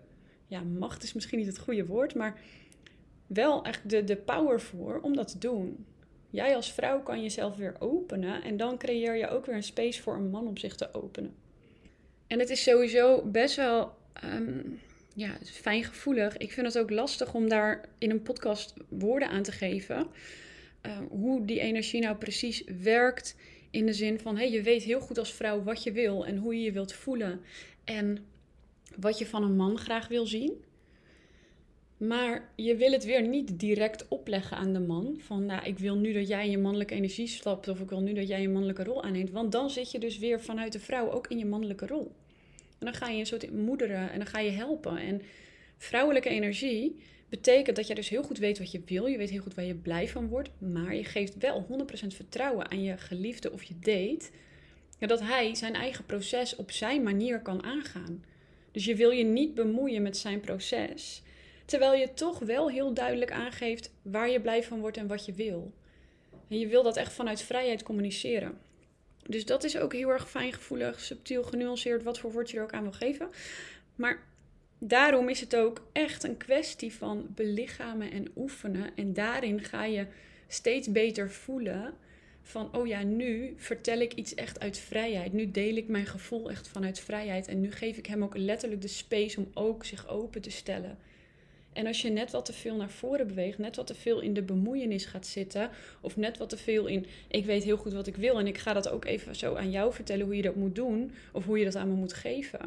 ja, 0.48 0.62
macht 0.62 1.04
is 1.04 1.14
misschien 1.14 1.38
niet 1.38 1.48
het 1.48 1.60
goede 1.60 1.86
woord, 1.86 2.16
maar 2.16 2.40
wel 3.28 3.64
echt 3.64 3.90
de, 3.90 4.04
de 4.04 4.16
power 4.16 4.62
voor 4.62 5.00
om 5.02 5.16
dat 5.16 5.28
te 5.28 5.38
doen. 5.38 5.86
Jij 6.30 6.56
als 6.56 6.74
vrouw 6.74 7.02
kan 7.02 7.22
jezelf 7.22 7.56
weer 7.56 7.76
openen 7.80 8.44
en 8.44 8.58
dan 8.58 8.78
creëer 8.78 9.16
je 9.16 9.28
ook 9.28 9.46
weer 9.46 9.56
een 9.56 9.64
space 9.64 10.02
voor 10.02 10.16
een 10.16 10.30
man 10.30 10.48
om 10.48 10.58
zich 10.58 10.76
te 10.76 10.94
openen. 10.94 11.36
En 12.28 12.40
het 12.40 12.50
is 12.50 12.64
sowieso 12.64 13.22
best 13.26 13.56
wel 13.56 13.92
um, 14.24 14.80
ja, 15.14 15.38
fijngevoelig. 15.44 16.38
Ik 16.38 16.52
vind 16.52 16.68
het 16.68 16.78
ook 16.78 16.90
lastig 16.90 17.34
om 17.34 17.50
daar 17.50 17.86
in 17.98 18.10
een 18.10 18.22
podcast 18.22 18.74
woorden 18.90 19.30
aan 19.30 19.44
te 19.44 19.52
geven. 19.52 20.08
Uh, 20.86 20.98
hoe 21.10 21.46
die 21.46 21.60
energie 21.60 22.02
nou 22.02 22.16
precies 22.16 22.64
werkt. 22.82 23.36
In 23.72 23.86
de 23.86 23.94
zin 23.94 24.20
van, 24.20 24.38
hey, 24.38 24.52
je 24.52 24.62
weet 24.62 24.84
heel 24.84 25.00
goed 25.00 25.18
als 25.18 25.34
vrouw 25.34 25.64
wat 25.64 25.84
je 25.84 25.92
wil 25.92 26.26
en 26.26 26.38
hoe 26.38 26.56
je 26.56 26.62
je 26.62 26.72
wilt 26.72 26.94
voelen. 26.94 27.42
En 27.84 28.26
wat 28.96 29.18
je 29.18 29.26
van 29.26 29.44
een 29.44 29.56
man 29.56 29.78
graag 29.78 30.08
wil 30.08 30.26
zien. 30.26 30.64
Maar 31.98 32.50
je 32.56 32.76
wil 32.76 32.92
het 32.92 33.06
weer 33.06 33.28
niet 33.28 33.60
direct 33.60 34.08
opleggen 34.08 34.58
aan 34.58 34.74
de 34.74 34.80
man. 34.80 35.16
Van 35.18 35.46
nou, 35.46 35.66
ik 35.66 35.80
wil 35.80 35.96
nu 35.96 36.14
dat 36.14 36.28
jij 36.28 36.46
in 36.46 36.52
je 36.52 36.58
mannelijke 36.58 36.94
energie 36.94 37.28
stapt. 37.28 37.68
Of 37.68 37.80
ik 37.80 37.90
wil 37.90 38.02
nu 38.02 38.14
dat 38.14 38.28
jij 38.28 38.42
je 38.42 38.50
mannelijke 38.50 38.84
rol 38.84 39.04
aanneemt. 39.04 39.32
Want 39.32 39.52
dan 39.52 39.70
zit 39.70 39.92
je 39.92 40.00
dus 40.00 40.18
weer 40.18 40.42
vanuit 40.42 40.72
de 40.72 40.80
vrouw 40.80 41.12
ook 41.12 41.28
in 41.28 41.38
je 41.38 41.46
mannelijke 41.46 41.88
rol. 41.88 42.12
En 42.80 42.86
dan 42.86 42.94
ga 42.94 43.08
je 43.08 43.20
een 43.20 43.26
soort 43.26 43.52
moederen 43.52 44.12
en 44.12 44.18
dan 44.18 44.28
ga 44.28 44.40
je 44.40 44.52
helpen. 44.52 44.98
En 44.98 45.22
vrouwelijke 45.78 46.30
energie 46.30 46.96
betekent 47.30 47.76
dat 47.76 47.88
jij 47.88 47.96
dus 47.96 48.10
heel 48.10 48.24
goed 48.24 48.38
weet 48.38 48.58
wat 48.58 48.72
je 48.72 48.82
wil. 48.86 49.06
Je 49.06 49.18
weet 49.18 49.30
heel 49.30 49.42
goed 49.42 49.54
waar 49.54 49.66
je 49.66 49.76
blij 49.76 50.08
van 50.08 50.28
wordt. 50.28 50.50
Maar 50.58 50.96
je 50.96 51.04
geeft 51.04 51.38
wel 51.38 51.68
100% 52.04 52.08
vertrouwen 52.08 52.72
aan 52.72 52.84
je 52.84 52.98
geliefde 52.98 53.52
of 53.52 53.64
je 53.64 53.80
date. 53.80 54.30
Dat 55.00 55.20
hij 55.20 55.56
zijn 55.56 55.74
eigen 55.74 56.06
proces 56.06 56.56
op 56.56 56.72
zijn 56.72 57.04
manier 57.04 57.42
kan 57.42 57.64
aangaan. 57.64 58.24
Dus 58.72 58.86
je 58.86 58.96
wil 58.96 59.10
je 59.10 59.24
niet 59.24 59.54
bemoeien 59.54 60.02
met 60.02 60.18
zijn 60.18 60.40
proces. 60.40 61.22
Terwijl 61.66 61.94
je 61.94 62.14
toch 62.14 62.40
wel 62.40 62.70
heel 62.70 62.94
duidelijk 62.94 63.32
aangeeft 63.32 63.92
waar 64.02 64.30
je 64.30 64.42
blij 64.42 64.64
van 64.64 64.80
wordt 64.80 64.98
en 64.98 65.08
wat 65.08 65.26
je 65.26 65.34
wil. 65.34 65.74
En 66.48 66.60
je 66.60 66.68
wil 66.68 66.84
dat 66.84 66.98
echt 66.98 67.14
vanuit 67.14 67.42
vrijheid 67.42 67.84
communiceren. 67.84 68.58
Dus 69.28 69.46
dat 69.46 69.64
is 69.64 69.78
ook 69.78 69.94
heel 69.94 70.10
erg 70.10 70.30
fijngevoelig, 70.30 71.00
subtiel, 71.00 71.44
genuanceerd, 71.44 72.04
wat 72.04 72.20
voor 72.20 72.32
woord 72.32 72.50
je 72.50 72.58
er 72.58 72.64
ook 72.64 72.74
aan 72.74 72.84
wil 72.84 72.92
geven. 72.92 73.30
Maar 73.96 74.24
daarom 74.80 75.30
is 75.30 75.40
het 75.40 75.56
ook 75.56 75.88
echt 75.92 76.24
een 76.24 76.38
kwestie 76.38 76.94
van 76.94 77.26
belichamen 77.30 78.12
en 78.12 78.28
oefenen. 78.36 78.96
En 78.96 79.14
daarin 79.14 79.64
ga 79.64 79.86
je 79.86 80.06
steeds 80.48 80.92
beter 80.92 81.32
voelen 81.32 81.94
van, 82.42 82.76
oh 82.76 82.88
ja, 82.88 83.04
nu 83.04 83.54
vertel 83.58 84.00
ik 84.00 84.14
iets 84.14 84.36
echt 84.36 84.60
uit 84.60 84.78
vrijheid. 84.78 85.34
Nu 85.34 85.52
deel 85.52 85.76
ik 85.76 85.88
mijn 85.88 86.06
gevoel 86.06 86.50
echt 86.50 86.68
vanuit 86.68 87.00
vrijheid. 87.00 87.48
En 87.48 87.62
nu 87.62 87.72
geef 87.72 87.98
ik 87.98 88.06
hem 88.06 88.24
ook 88.24 88.38
letterlijk 88.38 88.82
de 88.82 88.88
space 88.88 89.40
om 89.40 89.52
ook 89.54 89.86
zich 89.86 90.08
open 90.08 90.42
te 90.42 90.52
stellen. 90.52 90.98
En 91.74 91.88
als 91.88 92.02
je 92.02 92.10
net 92.10 92.32
wat 92.32 92.46
te 92.46 92.54
veel 92.54 92.76
naar 92.76 92.90
voren 92.90 93.28
beweegt, 93.28 93.58
net 93.58 93.76
wat 93.76 93.88
te 93.88 93.96
veel 93.96 94.22
in 94.22 94.34
de 94.34 94.42
bemoeienis 94.42 95.06
gaat 95.06 95.28
zitten, 95.28 95.70
of 96.02 96.18
net 96.18 96.38
wat 96.38 96.50
te 96.50 96.58
veel 96.58 96.88
in, 96.88 97.06
ik 97.28 97.46
weet 97.46 97.64
heel 97.64 97.78
goed 97.78 97.94
wat 97.94 98.08
ik 98.08 98.16
wil 98.16 98.40
en 98.40 98.48
ik 98.48 98.58
ga 98.58 98.74
dat 98.74 98.90
ook 98.90 99.06
even 99.06 99.36
zo 99.36 99.56
aan 99.56 99.72
jou 99.72 99.94
vertellen 99.94 100.26
hoe 100.26 100.36
je 100.36 100.42
dat 100.42 100.56
moet 100.56 100.76
doen, 100.76 101.12
of 101.32 101.46
hoe 101.46 101.58
je 101.58 101.66
dat 101.66 101.76
aan 101.76 101.88
me 101.88 101.94
moet 101.94 102.14
geven, 102.14 102.60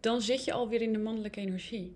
dan 0.00 0.22
zit 0.22 0.44
je 0.44 0.52
alweer 0.52 0.82
in 0.82 0.92
de 0.92 0.98
mannelijke 0.98 1.40
energie. 1.40 1.94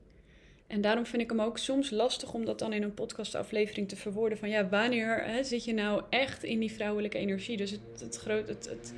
En 0.67 0.81
daarom 0.81 1.07
vind 1.07 1.23
ik 1.23 1.31
hem 1.31 1.41
ook 1.41 1.59
soms 1.59 1.91
lastig 1.91 2.33
om 2.33 2.45
dat 2.45 2.59
dan 2.59 2.73
in 2.73 2.83
een 2.83 2.95
podcastaflevering 2.95 3.89
te 3.89 3.97
verwoorden. 3.97 4.39
Van 4.39 4.49
ja, 4.49 4.69
wanneer 4.69 5.25
hè, 5.25 5.45
zit 5.45 5.65
je 5.65 5.75
nou 5.75 6.03
echt 6.11 6.45
in 6.45 6.59
die 6.59 6.73
vrouwelijke 6.73 7.19
energie? 7.19 7.57
Dus 7.57 7.71
het, 7.71 8.01
het, 8.01 8.17
groot, 8.17 8.49
het, 8.49 8.69
het 8.69 8.95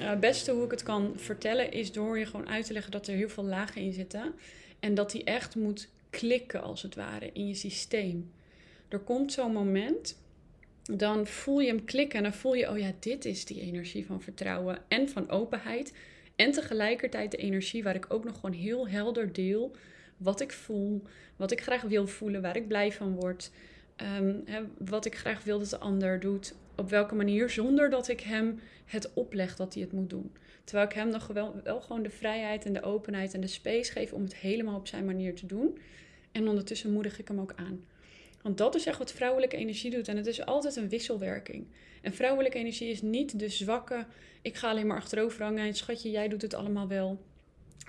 uh, 0.00 0.14
beste 0.18 0.52
hoe 0.52 0.64
ik 0.64 0.70
het 0.70 0.82
kan 0.82 1.12
vertellen 1.16 1.72
is 1.72 1.92
door 1.92 2.18
je 2.18 2.26
gewoon 2.26 2.48
uit 2.48 2.66
te 2.66 2.72
leggen 2.72 2.92
dat 2.92 3.06
er 3.06 3.14
heel 3.14 3.28
veel 3.28 3.44
lagen 3.44 3.82
in 3.82 3.92
zitten. 3.92 4.34
En 4.80 4.94
dat 4.94 5.10
die 5.10 5.24
echt 5.24 5.56
moet 5.56 5.88
klikken 6.10 6.62
als 6.62 6.82
het 6.82 6.94
ware 6.94 7.30
in 7.32 7.46
je 7.46 7.54
systeem. 7.54 8.32
Er 8.88 8.98
komt 8.98 9.32
zo'n 9.32 9.52
moment, 9.52 10.18
dan 10.82 11.26
voel 11.26 11.60
je 11.60 11.68
hem 11.68 11.84
klikken 11.84 12.16
en 12.18 12.22
dan 12.22 12.34
voel 12.34 12.54
je, 12.54 12.70
oh 12.70 12.78
ja, 12.78 12.92
dit 12.98 13.24
is 13.24 13.44
die 13.44 13.60
energie 13.60 14.06
van 14.06 14.22
vertrouwen 14.22 14.78
en 14.88 15.08
van 15.08 15.30
openheid. 15.30 15.92
En 16.42 16.52
tegelijkertijd 16.52 17.30
de 17.30 17.36
energie 17.36 17.82
waar 17.82 17.94
ik 17.94 18.06
ook 18.08 18.24
nog 18.24 18.34
gewoon 18.34 18.52
heel 18.52 18.88
helder 18.88 19.32
deel 19.32 19.76
wat 20.16 20.40
ik 20.40 20.52
voel, 20.52 21.02
wat 21.36 21.50
ik 21.50 21.62
graag 21.62 21.82
wil 21.82 22.06
voelen, 22.06 22.42
waar 22.42 22.56
ik 22.56 22.68
blij 22.68 22.92
van 22.92 23.14
word, 23.14 23.50
ehm, 23.96 24.34
wat 24.78 25.04
ik 25.04 25.16
graag 25.16 25.44
wil 25.44 25.58
dat 25.58 25.70
de 25.70 25.78
ander 25.78 26.20
doet, 26.20 26.54
op 26.76 26.90
welke 26.90 27.14
manier, 27.14 27.50
zonder 27.50 27.90
dat 27.90 28.08
ik 28.08 28.20
hem 28.20 28.60
het 28.84 29.12
opleg 29.14 29.56
dat 29.56 29.74
hij 29.74 29.82
het 29.82 29.92
moet 29.92 30.10
doen. 30.10 30.32
Terwijl 30.64 30.88
ik 30.88 30.94
hem 30.94 31.08
nog 31.08 31.26
wel, 31.26 31.60
wel 31.64 31.80
gewoon 31.80 32.02
de 32.02 32.10
vrijheid 32.10 32.64
en 32.64 32.72
de 32.72 32.82
openheid 32.82 33.34
en 33.34 33.40
de 33.40 33.46
space 33.46 33.92
geef 33.92 34.12
om 34.12 34.22
het 34.22 34.36
helemaal 34.36 34.76
op 34.76 34.86
zijn 34.86 35.04
manier 35.04 35.34
te 35.34 35.46
doen. 35.46 35.78
En 36.32 36.48
ondertussen 36.48 36.92
moedig 36.92 37.18
ik 37.18 37.28
hem 37.28 37.40
ook 37.40 37.52
aan. 37.56 37.84
Want 38.42 38.58
dat 38.58 38.74
is 38.74 38.86
echt 38.86 38.98
wat 38.98 39.12
vrouwelijke 39.12 39.56
energie 39.56 39.90
doet. 39.90 40.08
En 40.08 40.16
het 40.16 40.26
is 40.26 40.44
altijd 40.44 40.76
een 40.76 40.88
wisselwerking. 40.88 41.66
En 42.02 42.14
vrouwelijke 42.14 42.58
energie 42.58 42.90
is 42.90 43.02
niet 43.02 43.38
de 43.38 43.48
zwakke. 43.48 44.06
Ik 44.42 44.56
ga 44.56 44.70
alleen 44.70 44.86
maar 44.86 44.96
achterover 44.96 45.42
hangen. 45.42 45.66
En 45.66 45.74
schatje, 45.74 46.10
jij 46.10 46.28
doet 46.28 46.42
het 46.42 46.54
allemaal 46.54 46.88
wel. 46.88 47.22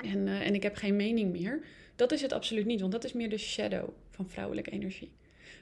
En, 0.03 0.27
uh, 0.27 0.48
en 0.48 0.55
ik 0.55 0.63
heb 0.63 0.75
geen 0.75 0.95
mening 0.95 1.31
meer. 1.31 1.63
Dat 1.95 2.12
is 2.12 2.22
het 2.22 2.31
absoluut 2.31 2.65
niet. 2.65 2.79
Want 2.79 2.91
dat 2.91 3.03
is 3.03 3.13
meer 3.13 3.29
de 3.29 3.38
shadow 3.38 3.89
van 4.10 4.29
vrouwelijke 4.29 4.72
energie. 4.72 5.12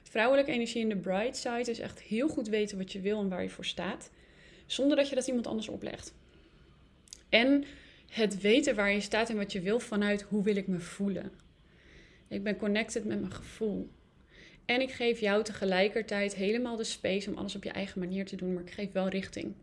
Vrouwelijke 0.02 0.50
energie 0.50 0.82
in 0.82 0.88
de 0.88 0.96
bright 0.96 1.36
side 1.36 1.70
is 1.70 1.78
echt 1.78 2.00
heel 2.00 2.28
goed 2.28 2.48
weten 2.48 2.78
wat 2.78 2.92
je 2.92 3.00
wil 3.00 3.20
en 3.20 3.28
waar 3.28 3.42
je 3.42 3.50
voor 3.50 3.64
staat. 3.64 4.10
Zonder 4.66 4.96
dat 4.96 5.08
je 5.08 5.14
dat 5.14 5.26
iemand 5.26 5.46
anders 5.46 5.68
oplegt. 5.68 6.14
En 7.28 7.64
het 8.10 8.40
weten 8.40 8.74
waar 8.74 8.92
je 8.92 9.00
staat 9.00 9.30
en 9.30 9.36
wat 9.36 9.52
je 9.52 9.60
wil 9.60 9.80
vanuit 9.80 10.22
hoe 10.22 10.42
wil 10.42 10.56
ik 10.56 10.66
me 10.66 10.78
voelen. 10.78 11.32
Ik 12.28 12.42
ben 12.42 12.56
connected 12.56 13.04
met 13.04 13.20
mijn 13.20 13.32
gevoel. 13.32 13.90
En 14.64 14.80
ik 14.80 14.90
geef 14.90 15.20
jou 15.20 15.44
tegelijkertijd 15.44 16.34
helemaal 16.34 16.76
de 16.76 16.84
space 16.84 17.30
om 17.30 17.36
alles 17.36 17.56
op 17.56 17.64
je 17.64 17.70
eigen 17.70 17.98
manier 17.98 18.24
te 18.24 18.36
doen, 18.36 18.52
maar 18.52 18.62
ik 18.62 18.70
geef 18.70 18.92
wel 18.92 19.08
richting. 19.08 19.54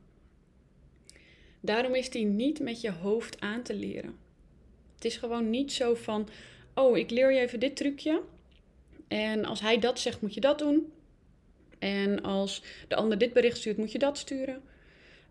Daarom 1.60 1.96
is 1.96 2.10
die 2.10 2.26
niet 2.26 2.60
met 2.60 2.82
je 2.82 2.92
hoofd 2.92 3.42
aan 3.42 3.64
te 3.64 3.76
leren. 3.76 4.18
Het 4.96 5.06
is 5.06 5.18
gewoon 5.18 5.50
niet 5.50 5.72
zo 5.72 5.94
van: 5.94 6.30
oh, 6.74 6.98
ik 6.98 7.10
leer 7.10 7.34
je 7.34 7.40
even 7.40 7.60
dit 7.60 7.76
trucje. 7.76 8.22
En 9.08 9.46
als 9.46 9.62
hij 9.62 9.80
dat 9.80 10.00
zegt, 10.00 10.22
moet 10.22 10.34
je 10.34 10.42
dat 10.42 10.60
doen. 10.60 10.92
En 11.80 12.22
als 12.22 12.64
de 12.88 12.96
ander 12.96 13.18
dit 13.18 13.34
bericht 13.34 13.58
stuurt, 13.58 13.78
moet 13.78 13.92
je 13.92 14.00
dat 14.00 14.18
sturen. 14.18 14.62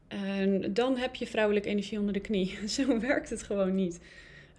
En 0.09 0.75
dan 0.75 0.97
heb 0.97 1.15
je 1.15 1.27
vrouwelijke 1.27 1.69
energie 1.69 1.99
onder 1.99 2.13
de 2.13 2.21
knie. 2.21 2.59
Zo 2.69 3.01
werkt 3.01 3.31
het 3.31 3.43
gewoon 3.43 3.75
niet. 3.75 4.01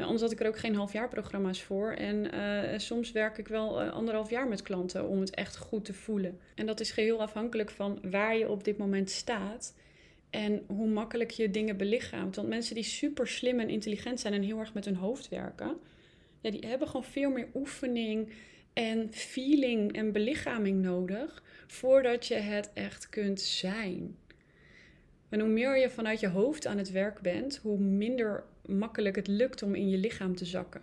Anders 0.05 0.21
had 0.21 0.31
ik 0.31 0.39
er 0.39 0.47
ook 0.47 0.59
geen 0.59 0.75
halfjaarprogramma's 0.75 1.61
voor. 1.61 1.91
En 1.91 2.35
uh, 2.35 2.79
soms 2.79 3.11
werk 3.11 3.37
ik 3.37 3.47
wel 3.47 3.83
uh, 3.83 3.91
anderhalf 3.91 4.29
jaar 4.29 4.47
met 4.47 4.61
klanten 4.61 5.07
om 5.07 5.19
het 5.19 5.35
echt 5.35 5.57
goed 5.57 5.85
te 5.85 5.93
voelen. 5.93 6.39
En 6.55 6.65
dat 6.65 6.79
is 6.79 6.91
geheel 6.91 7.21
afhankelijk 7.21 7.69
van 7.69 7.99
waar 8.11 8.37
je 8.37 8.49
op 8.49 8.63
dit 8.63 8.77
moment 8.77 9.09
staat. 9.09 9.75
En 10.29 10.63
hoe 10.67 10.87
makkelijk 10.87 11.31
je 11.31 11.51
dingen 11.51 11.77
belichaamt. 11.77 12.35
Want 12.35 12.47
mensen 12.47 12.75
die 12.75 12.83
super 12.83 13.27
slim 13.27 13.59
en 13.59 13.69
intelligent 13.69 14.19
zijn 14.19 14.33
en 14.33 14.41
heel 14.41 14.59
erg 14.59 14.73
met 14.73 14.85
hun 14.85 14.95
hoofd 14.95 15.29
werken, 15.29 15.77
ja, 16.41 16.51
die 16.51 16.67
hebben 16.67 16.87
gewoon 16.87 17.05
veel 17.05 17.29
meer 17.29 17.47
oefening 17.53 18.33
en 18.73 19.07
feeling 19.13 19.93
en 19.93 20.11
belichaming 20.11 20.81
nodig 20.81 21.43
voordat 21.67 22.27
je 22.27 22.35
het 22.35 22.71
echt 22.73 23.09
kunt 23.09 23.41
zijn. 23.41 24.17
En 25.29 25.39
hoe 25.39 25.49
meer 25.49 25.79
je 25.79 25.89
vanuit 25.89 26.19
je 26.19 26.27
hoofd 26.27 26.65
aan 26.65 26.77
het 26.77 26.91
werk 26.91 27.21
bent, 27.21 27.59
hoe 27.63 27.79
minder 27.79 28.43
makkelijk 28.65 29.15
het 29.15 29.27
lukt 29.27 29.63
om 29.63 29.75
in 29.75 29.89
je 29.89 29.97
lichaam 29.97 30.35
te 30.35 30.45
zakken. 30.45 30.81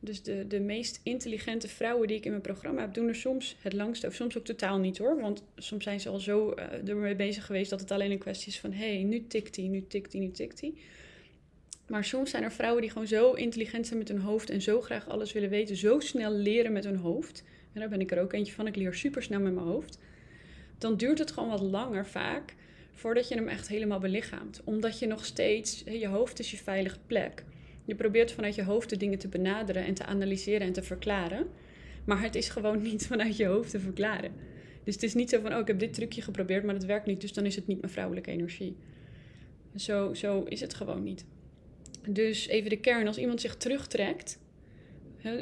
Dus 0.00 0.22
de, 0.22 0.46
de 0.46 0.60
meest 0.60 1.00
intelligente 1.02 1.68
vrouwen 1.68 2.08
die 2.08 2.16
ik 2.16 2.24
in 2.24 2.30
mijn 2.30 2.42
programma 2.42 2.80
heb, 2.80 2.94
doen 2.94 3.08
er 3.08 3.14
soms 3.14 3.56
het 3.60 3.72
langste, 3.72 4.06
of 4.06 4.14
soms 4.14 4.38
ook 4.38 4.44
totaal 4.44 4.78
niet 4.78 4.98
hoor. 4.98 5.20
Want 5.20 5.42
soms 5.56 5.84
zijn 5.84 6.00
ze 6.00 6.08
al 6.08 6.18
zo 6.18 6.54
uh, 6.58 6.88
ermee 6.88 7.16
bezig 7.16 7.46
geweest 7.46 7.70
dat 7.70 7.80
het 7.80 7.90
alleen 7.90 8.10
een 8.10 8.18
kwestie 8.18 8.48
is 8.48 8.60
van: 8.60 8.72
hé, 8.72 8.94
hey, 8.94 9.02
nu 9.02 9.26
tikt 9.26 9.56
hij, 9.56 9.64
nu 9.64 9.84
tikt 9.88 10.12
hij, 10.12 10.20
nu 10.20 10.30
tikt 10.30 10.60
hij. 10.60 10.74
Maar 11.86 12.04
soms 12.04 12.30
zijn 12.30 12.42
er 12.42 12.52
vrouwen 12.52 12.82
die 12.82 12.90
gewoon 12.90 13.06
zo 13.06 13.32
intelligent 13.32 13.86
zijn 13.86 13.98
met 13.98 14.08
hun 14.08 14.20
hoofd 14.20 14.50
en 14.50 14.62
zo 14.62 14.80
graag 14.80 15.08
alles 15.08 15.32
willen 15.32 15.50
weten, 15.50 15.76
zo 15.76 16.00
snel 16.00 16.32
leren 16.32 16.72
met 16.72 16.84
hun 16.84 16.96
hoofd. 16.96 17.44
En 17.72 17.80
daar 17.80 17.88
ben 17.88 18.00
ik 18.00 18.10
er 18.10 18.20
ook 18.20 18.32
eentje 18.32 18.52
van. 18.54 18.66
Ik 18.66 18.76
leer 18.76 18.94
super 18.94 19.22
snel 19.22 19.40
met 19.40 19.54
mijn 19.54 19.66
hoofd. 19.66 19.98
Dan 20.78 20.96
duurt 20.96 21.18
het 21.18 21.30
gewoon 21.30 21.48
wat 21.48 21.60
langer 21.60 22.06
vaak 22.06 22.54
voordat 22.96 23.28
je 23.28 23.34
hem 23.34 23.48
echt 23.48 23.68
helemaal 23.68 23.98
belichaamt. 23.98 24.60
Omdat 24.64 24.98
je 24.98 25.06
nog 25.06 25.24
steeds, 25.24 25.82
je 25.86 26.06
hoofd 26.06 26.38
is 26.38 26.50
je 26.50 26.56
veilige 26.56 26.98
plek. 27.06 27.44
Je 27.84 27.94
probeert 27.94 28.32
vanuit 28.32 28.54
je 28.54 28.64
hoofd 28.64 28.90
de 28.90 28.96
dingen 28.96 29.18
te 29.18 29.28
benaderen 29.28 29.84
en 29.84 29.94
te 29.94 30.04
analyseren 30.04 30.66
en 30.66 30.72
te 30.72 30.82
verklaren. 30.82 31.46
Maar 32.04 32.22
het 32.22 32.34
is 32.34 32.48
gewoon 32.48 32.82
niet 32.82 33.06
vanuit 33.06 33.36
je 33.36 33.46
hoofd 33.46 33.70
te 33.70 33.80
verklaren. 33.80 34.32
Dus 34.84 34.94
het 34.94 35.02
is 35.02 35.14
niet 35.14 35.30
zo 35.30 35.40
van, 35.40 35.54
oh, 35.54 35.58
ik 35.58 35.66
heb 35.66 35.78
dit 35.78 35.94
trucje 35.94 36.22
geprobeerd, 36.22 36.64
maar 36.64 36.74
het 36.74 36.84
werkt 36.84 37.06
niet, 37.06 37.20
dus 37.20 37.32
dan 37.32 37.46
is 37.46 37.56
het 37.56 37.66
niet 37.66 37.80
mijn 37.80 37.92
vrouwelijke 37.92 38.30
energie. 38.30 38.76
Zo, 39.76 40.14
zo 40.14 40.42
is 40.42 40.60
het 40.60 40.74
gewoon 40.74 41.02
niet. 41.02 41.24
Dus 42.08 42.46
even 42.46 42.70
de 42.70 42.80
kern, 42.80 43.06
als 43.06 43.18
iemand 43.18 43.40
zich 43.40 43.56
terugtrekt, 43.56 44.38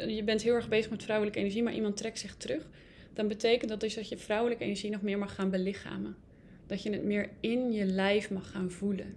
je 0.07 0.23
bent 0.25 0.43
heel 0.43 0.55
erg 0.55 0.69
bezig 0.69 0.91
met 0.91 1.03
vrouwelijke 1.03 1.39
energie, 1.39 1.63
maar 1.63 1.75
iemand 1.75 1.97
trekt 1.97 2.19
zich 2.19 2.37
terug, 2.37 2.69
dan 3.13 3.29
betekent 3.29 3.71
dat 3.71 3.81
dus 3.81 3.95
dat 3.95 4.09
je 4.09 4.19
vrouwelijke 4.19 4.65
energie 4.65 4.91
nog 4.91 5.03
meer 5.03 5.19
mag 5.19 5.35
gaan 5.35 5.51
belichamen. 5.51 6.17
Dat 6.67 6.83
je 6.83 6.91
het 6.91 7.05
meer 7.05 7.31
in 7.41 7.73
je 7.73 7.85
lijf 7.85 8.31
mag 8.31 8.51
gaan 8.51 8.71
voelen. 8.71 9.15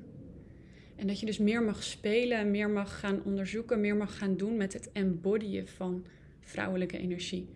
En 0.96 1.08
dat 1.08 1.20
je 1.20 1.26
dus 1.26 1.38
meer 1.38 1.64
mag 1.64 1.84
spelen 1.84 2.38
en 2.38 2.52
meer 2.52 2.70
mag 2.70 3.00
gaan 3.00 3.24
onderzoeken, 3.24 3.82
meer 3.82 3.96
mag 3.96 4.18
gaan 4.18 4.38
doen 4.38 4.58
met 4.58 4.74
het 4.74 4.92
embodyen 4.92 5.68
van 5.68 6.06
vrouwelijke 6.40 6.98
energie. 6.98 7.48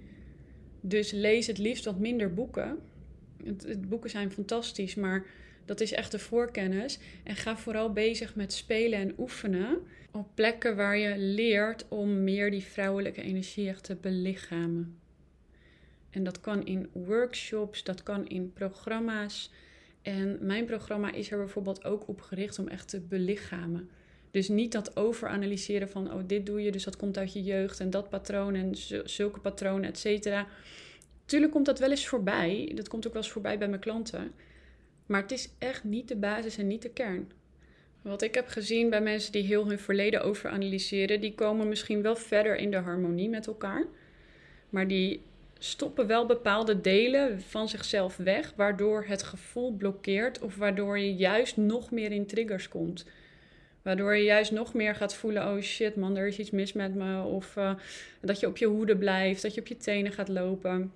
Dus 0.82 1.12
lees 1.12 1.48
het 1.48 1.58
liefst 1.58 1.86
wat 1.86 2.00
minder 2.00 2.34
boeken. 2.34 2.80
Het, 3.44 3.90
boeken 3.90 4.10
zijn 4.10 4.32
fantastisch, 4.32 4.96
maar 4.96 5.26
dat 5.66 5.82
is 5.82 5.92
echt 5.92 6.12
de 6.12 6.20
voorkennis. 6.20 7.00
En 7.24 7.36
ga 7.36 7.58
vooral 7.58 7.94
bezig 7.94 8.36
met 8.36 8.54
spelen 8.54 9.00
en 9.00 9.14
oefenen 9.18 9.78
op 10.12 10.28
plekken 10.34 10.76
waar 10.76 10.98
je 10.98 11.18
leert 11.18 11.86
om 11.88 12.24
meer 12.24 12.52
die 12.52 12.64
vrouwelijke 12.64 13.22
energie 13.22 13.68
echt 13.68 13.84
te 13.84 13.96
belichamen. 13.96 15.00
En 16.10 16.24
dat 16.24 16.42
kan 16.42 16.66
in 16.66 16.90
workshops, 16.92 17.84
dat 17.84 18.04
kan 18.04 18.28
in 18.28 18.54
programma's. 18.54 19.52
En 20.02 20.38
mijn 20.42 20.66
programma 20.66 21.12
is 21.12 21.32
er 21.32 21.38
bijvoorbeeld 21.38 21.84
ook 21.84 22.08
op 22.08 22.22
gericht 22.22 22.60
om 22.60 22.68
echt 22.68 22.90
te 22.90 23.00
belichamen. 23.00 23.90
Dus 24.32 24.48
niet 24.48 24.72
dat 24.72 24.98
overanalyseren 24.98 25.90
van, 25.90 26.14
oh, 26.14 26.22
dit 26.28 26.46
doe 26.46 26.64
je, 26.64 26.72
dus 26.72 26.84
dat 26.84 26.98
komt 26.98 27.18
uit 27.18 27.34
je 27.34 27.44
jeugd 27.44 27.80
en 27.80 27.90
dat 27.90 28.10
patroon 28.10 28.56
en 28.56 28.76
zulke 29.06 29.40
patronen, 29.40 29.90
et 29.90 29.98
cetera. 29.98 30.48
Tuurlijk 31.26 31.52
komt 31.52 31.66
dat 31.66 31.80
wel 31.80 31.90
eens 31.90 32.08
voorbij. 32.08 32.72
Dat 32.76 32.88
komt 32.88 33.08
ook 33.08 33.14
wel 33.14 33.22
eens 33.22 33.32
voorbij 33.32 33.58
bij 33.58 33.68
mijn 33.68 33.82
klanten. 33.82 34.32
Maar 35.06 35.22
het 35.22 35.32
is 35.32 35.50
echt 35.58 35.84
niet 35.84 36.08
de 36.08 36.16
basis 36.16 36.58
en 36.58 36.68
niet 36.68 36.82
de 36.82 36.90
kern. 36.90 37.32
Wat 38.02 38.22
ik 38.22 38.36
heb 38.36 38.48
gezien 38.48 38.90
bij 38.90 39.02
mensen 39.02 39.32
die 39.32 39.44
heel 39.44 39.68
hun 39.68 39.80
verleden 39.80 40.24
overanalyseren, 40.24 41.22
die 41.22 41.36
komen 41.36 41.68
misschien 41.68 42.02
wel 42.02 42.16
verder 42.16 42.56
in 42.56 42.72
de 42.72 42.78
harmonie 42.78 43.30
met 43.30 43.48
elkaar. 43.48 43.86
Maar 44.70 44.88
die 44.88 45.22
stoppen 45.64 46.08
wel 46.08 46.26
bepaalde 46.26 46.82
delen 46.82 47.42
van 47.42 47.70
zichzelf 47.70 48.18
weg, 48.18 48.54
waardoor 48.56 49.06
het 49.08 49.24
gevoel 49.24 49.72
blokkeert 49.72 50.40
of 50.40 50.56
waardoor 50.56 51.00
je 51.00 51.16
juist 51.16 51.58
nog 51.58 51.92
meer 51.92 52.12
in 52.12 52.26
triggers 52.26 52.68
komt. 52.68 53.06
Waardoor 53.82 54.16
je 54.16 54.24
juist 54.24 54.52
nog 54.52 54.74
meer 54.74 54.96
gaat 54.96 55.16
voelen: 55.16 55.48
oh 55.48 55.60
shit, 55.60 55.96
man, 55.96 56.18
er 56.18 56.28
is 56.28 56.40
iets 56.40 56.52
mis 56.52 56.74
met 56.74 56.96
me. 56.96 57.24
Of 57.24 57.56
uh, 57.56 57.74
dat 58.22 58.40
je 58.40 58.48
op 58.48 58.58
je 58.58 58.66
hoede 58.66 58.98
blijft, 58.98 59.42
dat 59.42 59.54
je 59.54 59.62
op 59.62 59.68
je 59.68 59.78
tenen 59.78 60.12
gaat 60.12 60.28
lopen. 60.28 60.94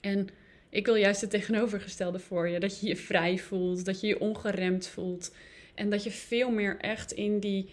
En 0.00 0.28
ik 0.68 0.86
wil 0.86 0.94
juist 0.94 1.20
het 1.20 1.30
tegenovergestelde 1.30 2.18
voor 2.18 2.48
je: 2.48 2.60
dat 2.60 2.80
je 2.80 2.86
je 2.86 2.96
vrij 2.96 3.38
voelt, 3.38 3.84
dat 3.84 4.00
je 4.00 4.06
je 4.06 4.20
ongeremd 4.20 4.86
voelt. 4.86 5.34
En 5.74 5.90
dat 5.90 6.04
je 6.04 6.10
veel 6.10 6.50
meer 6.50 6.76
echt 6.78 7.12
in 7.12 7.40
die 7.40 7.68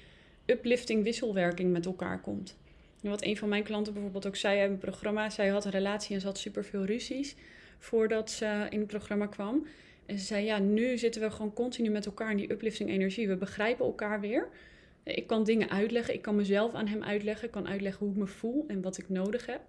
uplifting 0.45 1.03
wisselwerking 1.03 1.71
met 1.71 1.85
elkaar 1.85 2.21
komt. 2.21 2.57
Wat 3.09 3.23
een 3.23 3.37
van 3.37 3.49
mijn 3.49 3.63
klanten 3.63 3.93
bijvoorbeeld 3.93 4.27
ook 4.27 4.35
zei 4.35 4.61
in 4.61 4.71
het 4.71 4.79
programma: 4.79 5.29
zij 5.29 5.47
had 5.47 5.65
een 5.65 5.71
relatie 5.71 6.15
en 6.15 6.21
ze 6.21 6.27
had 6.27 6.37
superveel 6.37 6.85
ruzies 6.85 7.35
voordat 7.79 8.31
ze 8.31 8.67
in 8.69 8.79
het 8.79 8.87
programma 8.87 9.27
kwam. 9.27 9.67
En 10.05 10.19
ze 10.19 10.25
zei, 10.25 10.45
ja, 10.45 10.59
nu 10.59 10.97
zitten 10.97 11.21
we 11.21 11.31
gewoon 11.31 11.53
continu 11.53 11.89
met 11.89 12.05
elkaar 12.05 12.31
in 12.31 12.37
die 12.37 12.51
uplifting 12.51 12.89
energie. 12.89 13.27
We 13.27 13.35
begrijpen 13.35 13.85
elkaar 13.85 14.19
weer. 14.19 14.49
Ik 15.03 15.27
kan 15.27 15.43
dingen 15.43 15.69
uitleggen. 15.69 16.13
Ik 16.13 16.21
kan 16.21 16.35
mezelf 16.35 16.73
aan 16.73 16.87
hem 16.87 17.03
uitleggen. 17.03 17.45
Ik 17.45 17.51
kan 17.51 17.67
uitleggen 17.67 18.05
hoe 18.05 18.13
ik 18.15 18.19
me 18.19 18.27
voel 18.27 18.65
en 18.67 18.81
wat 18.81 18.97
ik 18.97 19.09
nodig 19.09 19.45
heb. 19.45 19.61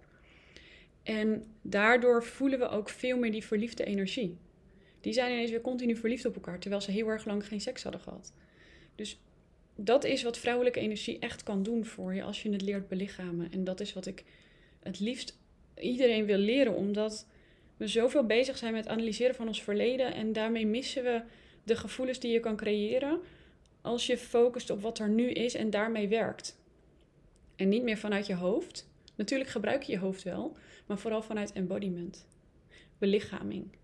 En 1.03 1.43
daardoor 1.61 2.23
voelen 2.23 2.59
we 2.59 2.67
ook 2.67 2.89
veel 2.89 3.17
meer 3.17 3.31
die 3.31 3.43
verliefde 3.43 3.83
energie. 3.83 4.37
Die 5.01 5.13
zijn 5.13 5.31
ineens 5.31 5.51
weer 5.51 5.61
continu 5.61 5.95
verliefd 5.95 6.25
op 6.25 6.35
elkaar, 6.35 6.59
terwijl 6.59 6.81
ze 6.81 6.91
heel 6.91 7.07
erg 7.07 7.25
lang 7.25 7.47
geen 7.47 7.61
seks 7.61 7.83
hadden 7.83 8.01
gehad. 8.01 8.33
Dus 8.95 9.21
dat 9.75 10.03
is 10.03 10.23
wat 10.23 10.37
vrouwelijke 10.37 10.79
energie 10.79 11.19
echt 11.19 11.43
kan 11.43 11.63
doen 11.63 11.85
voor 11.85 12.13
je 12.13 12.23
als 12.23 12.43
je 12.43 12.51
het 12.51 12.61
leert 12.61 12.87
belichamen. 12.87 13.51
En 13.51 13.63
dat 13.63 13.79
is 13.79 13.93
wat 13.93 14.05
ik 14.05 14.23
het 14.79 14.99
liefst 14.99 15.37
iedereen 15.79 16.25
wil 16.25 16.37
leren, 16.37 16.75
omdat 16.75 17.27
we 17.77 17.87
zoveel 17.87 18.25
bezig 18.25 18.57
zijn 18.57 18.73
met 18.73 18.87
analyseren 18.87 19.35
van 19.35 19.47
ons 19.47 19.63
verleden 19.63 20.13
en 20.13 20.33
daarmee 20.33 20.65
missen 20.65 21.03
we 21.03 21.21
de 21.63 21.75
gevoelens 21.75 22.19
die 22.19 22.31
je 22.31 22.39
kan 22.39 22.55
creëren 22.55 23.19
als 23.81 24.05
je 24.05 24.17
focust 24.17 24.69
op 24.69 24.81
wat 24.81 24.99
er 24.99 25.09
nu 25.09 25.29
is 25.29 25.53
en 25.53 25.69
daarmee 25.69 26.07
werkt. 26.07 26.59
En 27.55 27.69
niet 27.69 27.83
meer 27.83 27.97
vanuit 27.97 28.25
je 28.25 28.35
hoofd. 28.35 28.89
Natuurlijk 29.15 29.49
gebruik 29.49 29.83
je 29.83 29.91
je 29.91 29.97
hoofd 29.97 30.23
wel, 30.23 30.57
maar 30.85 30.99
vooral 30.99 31.21
vanuit 31.21 31.51
embodiment, 31.51 32.27
belichaming. 32.97 33.77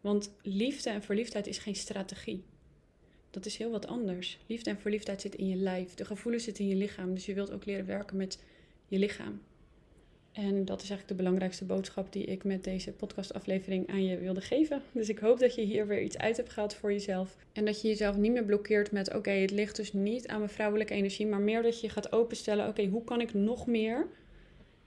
Want 0.00 0.34
liefde 0.42 0.90
en 0.90 1.02
verliefdheid 1.02 1.46
is 1.46 1.58
geen 1.58 1.76
strategie. 1.76 2.44
Dat 3.30 3.46
is 3.46 3.56
heel 3.56 3.70
wat 3.70 3.86
anders. 3.86 4.38
Liefde 4.46 4.70
en 4.70 4.78
verliefdheid 4.78 5.20
zit 5.20 5.34
in 5.34 5.48
je 5.48 5.56
lijf. 5.56 5.94
De 5.94 6.04
gevoelens 6.04 6.44
zitten 6.44 6.64
in 6.64 6.70
je 6.70 6.76
lichaam. 6.76 7.14
Dus 7.14 7.26
je 7.26 7.34
wilt 7.34 7.52
ook 7.52 7.64
leren 7.64 7.86
werken 7.86 8.16
met 8.16 8.38
je 8.86 8.98
lichaam. 8.98 9.40
En 10.32 10.64
dat 10.64 10.82
is 10.82 10.90
eigenlijk 10.90 11.08
de 11.08 11.14
belangrijkste 11.14 11.64
boodschap 11.64 12.12
die 12.12 12.24
ik 12.24 12.44
met 12.44 12.64
deze 12.64 12.92
podcastaflevering 12.92 13.88
aan 13.88 14.04
je 14.04 14.18
wilde 14.18 14.40
geven. 14.40 14.82
Dus 14.92 15.08
ik 15.08 15.18
hoop 15.18 15.38
dat 15.38 15.54
je 15.54 15.62
hier 15.62 15.86
weer 15.86 16.02
iets 16.02 16.18
uit 16.18 16.36
hebt 16.36 16.50
gehaald 16.50 16.74
voor 16.74 16.92
jezelf. 16.92 17.36
En 17.52 17.64
dat 17.64 17.80
je 17.80 17.88
jezelf 17.88 18.16
niet 18.16 18.32
meer 18.32 18.44
blokkeert 18.44 18.92
met: 18.92 19.14
oké, 19.14 19.30
het 19.30 19.50
ligt 19.50 19.76
dus 19.76 19.92
niet 19.92 20.28
aan 20.28 20.38
mijn 20.38 20.50
vrouwelijke 20.50 20.94
energie, 20.94 21.26
maar 21.26 21.40
meer 21.40 21.62
dat 21.62 21.80
je 21.80 21.88
gaat 21.88 22.12
openstellen: 22.12 22.68
oké, 22.68 22.86
hoe 22.86 23.04
kan 23.04 23.20
ik 23.20 23.34
nog 23.34 23.66
meer 23.66 24.06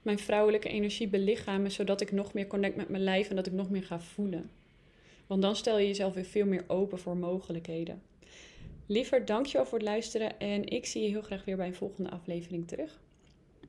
mijn 0.02 0.18
vrouwelijke 0.18 0.68
energie 0.68 1.08
belichamen, 1.08 1.70
zodat 1.70 2.00
ik 2.00 2.12
nog 2.12 2.32
meer 2.32 2.46
connect 2.46 2.76
met 2.76 2.88
mijn 2.88 3.02
lijf 3.02 3.28
en 3.30 3.36
dat 3.36 3.46
ik 3.46 3.52
nog 3.52 3.70
meer 3.70 3.82
ga 3.82 4.00
voelen. 4.00 4.50
Want 5.26 5.42
dan 5.42 5.56
stel 5.56 5.78
je 5.78 5.86
jezelf 5.86 6.14
weer 6.14 6.24
veel 6.24 6.46
meer 6.46 6.64
open 6.66 6.98
voor 6.98 7.16
mogelijkheden. 7.16 8.02
Liever, 8.86 9.24
dankjewel 9.24 9.66
voor 9.66 9.78
het 9.78 9.86
luisteren 9.88 10.38
en 10.38 10.66
ik 10.66 10.86
zie 10.86 11.02
je 11.02 11.08
heel 11.08 11.22
graag 11.22 11.44
weer 11.44 11.56
bij 11.56 11.66
een 11.66 11.74
volgende 11.74 12.10
aflevering 12.10 12.68
terug. 12.68 13.00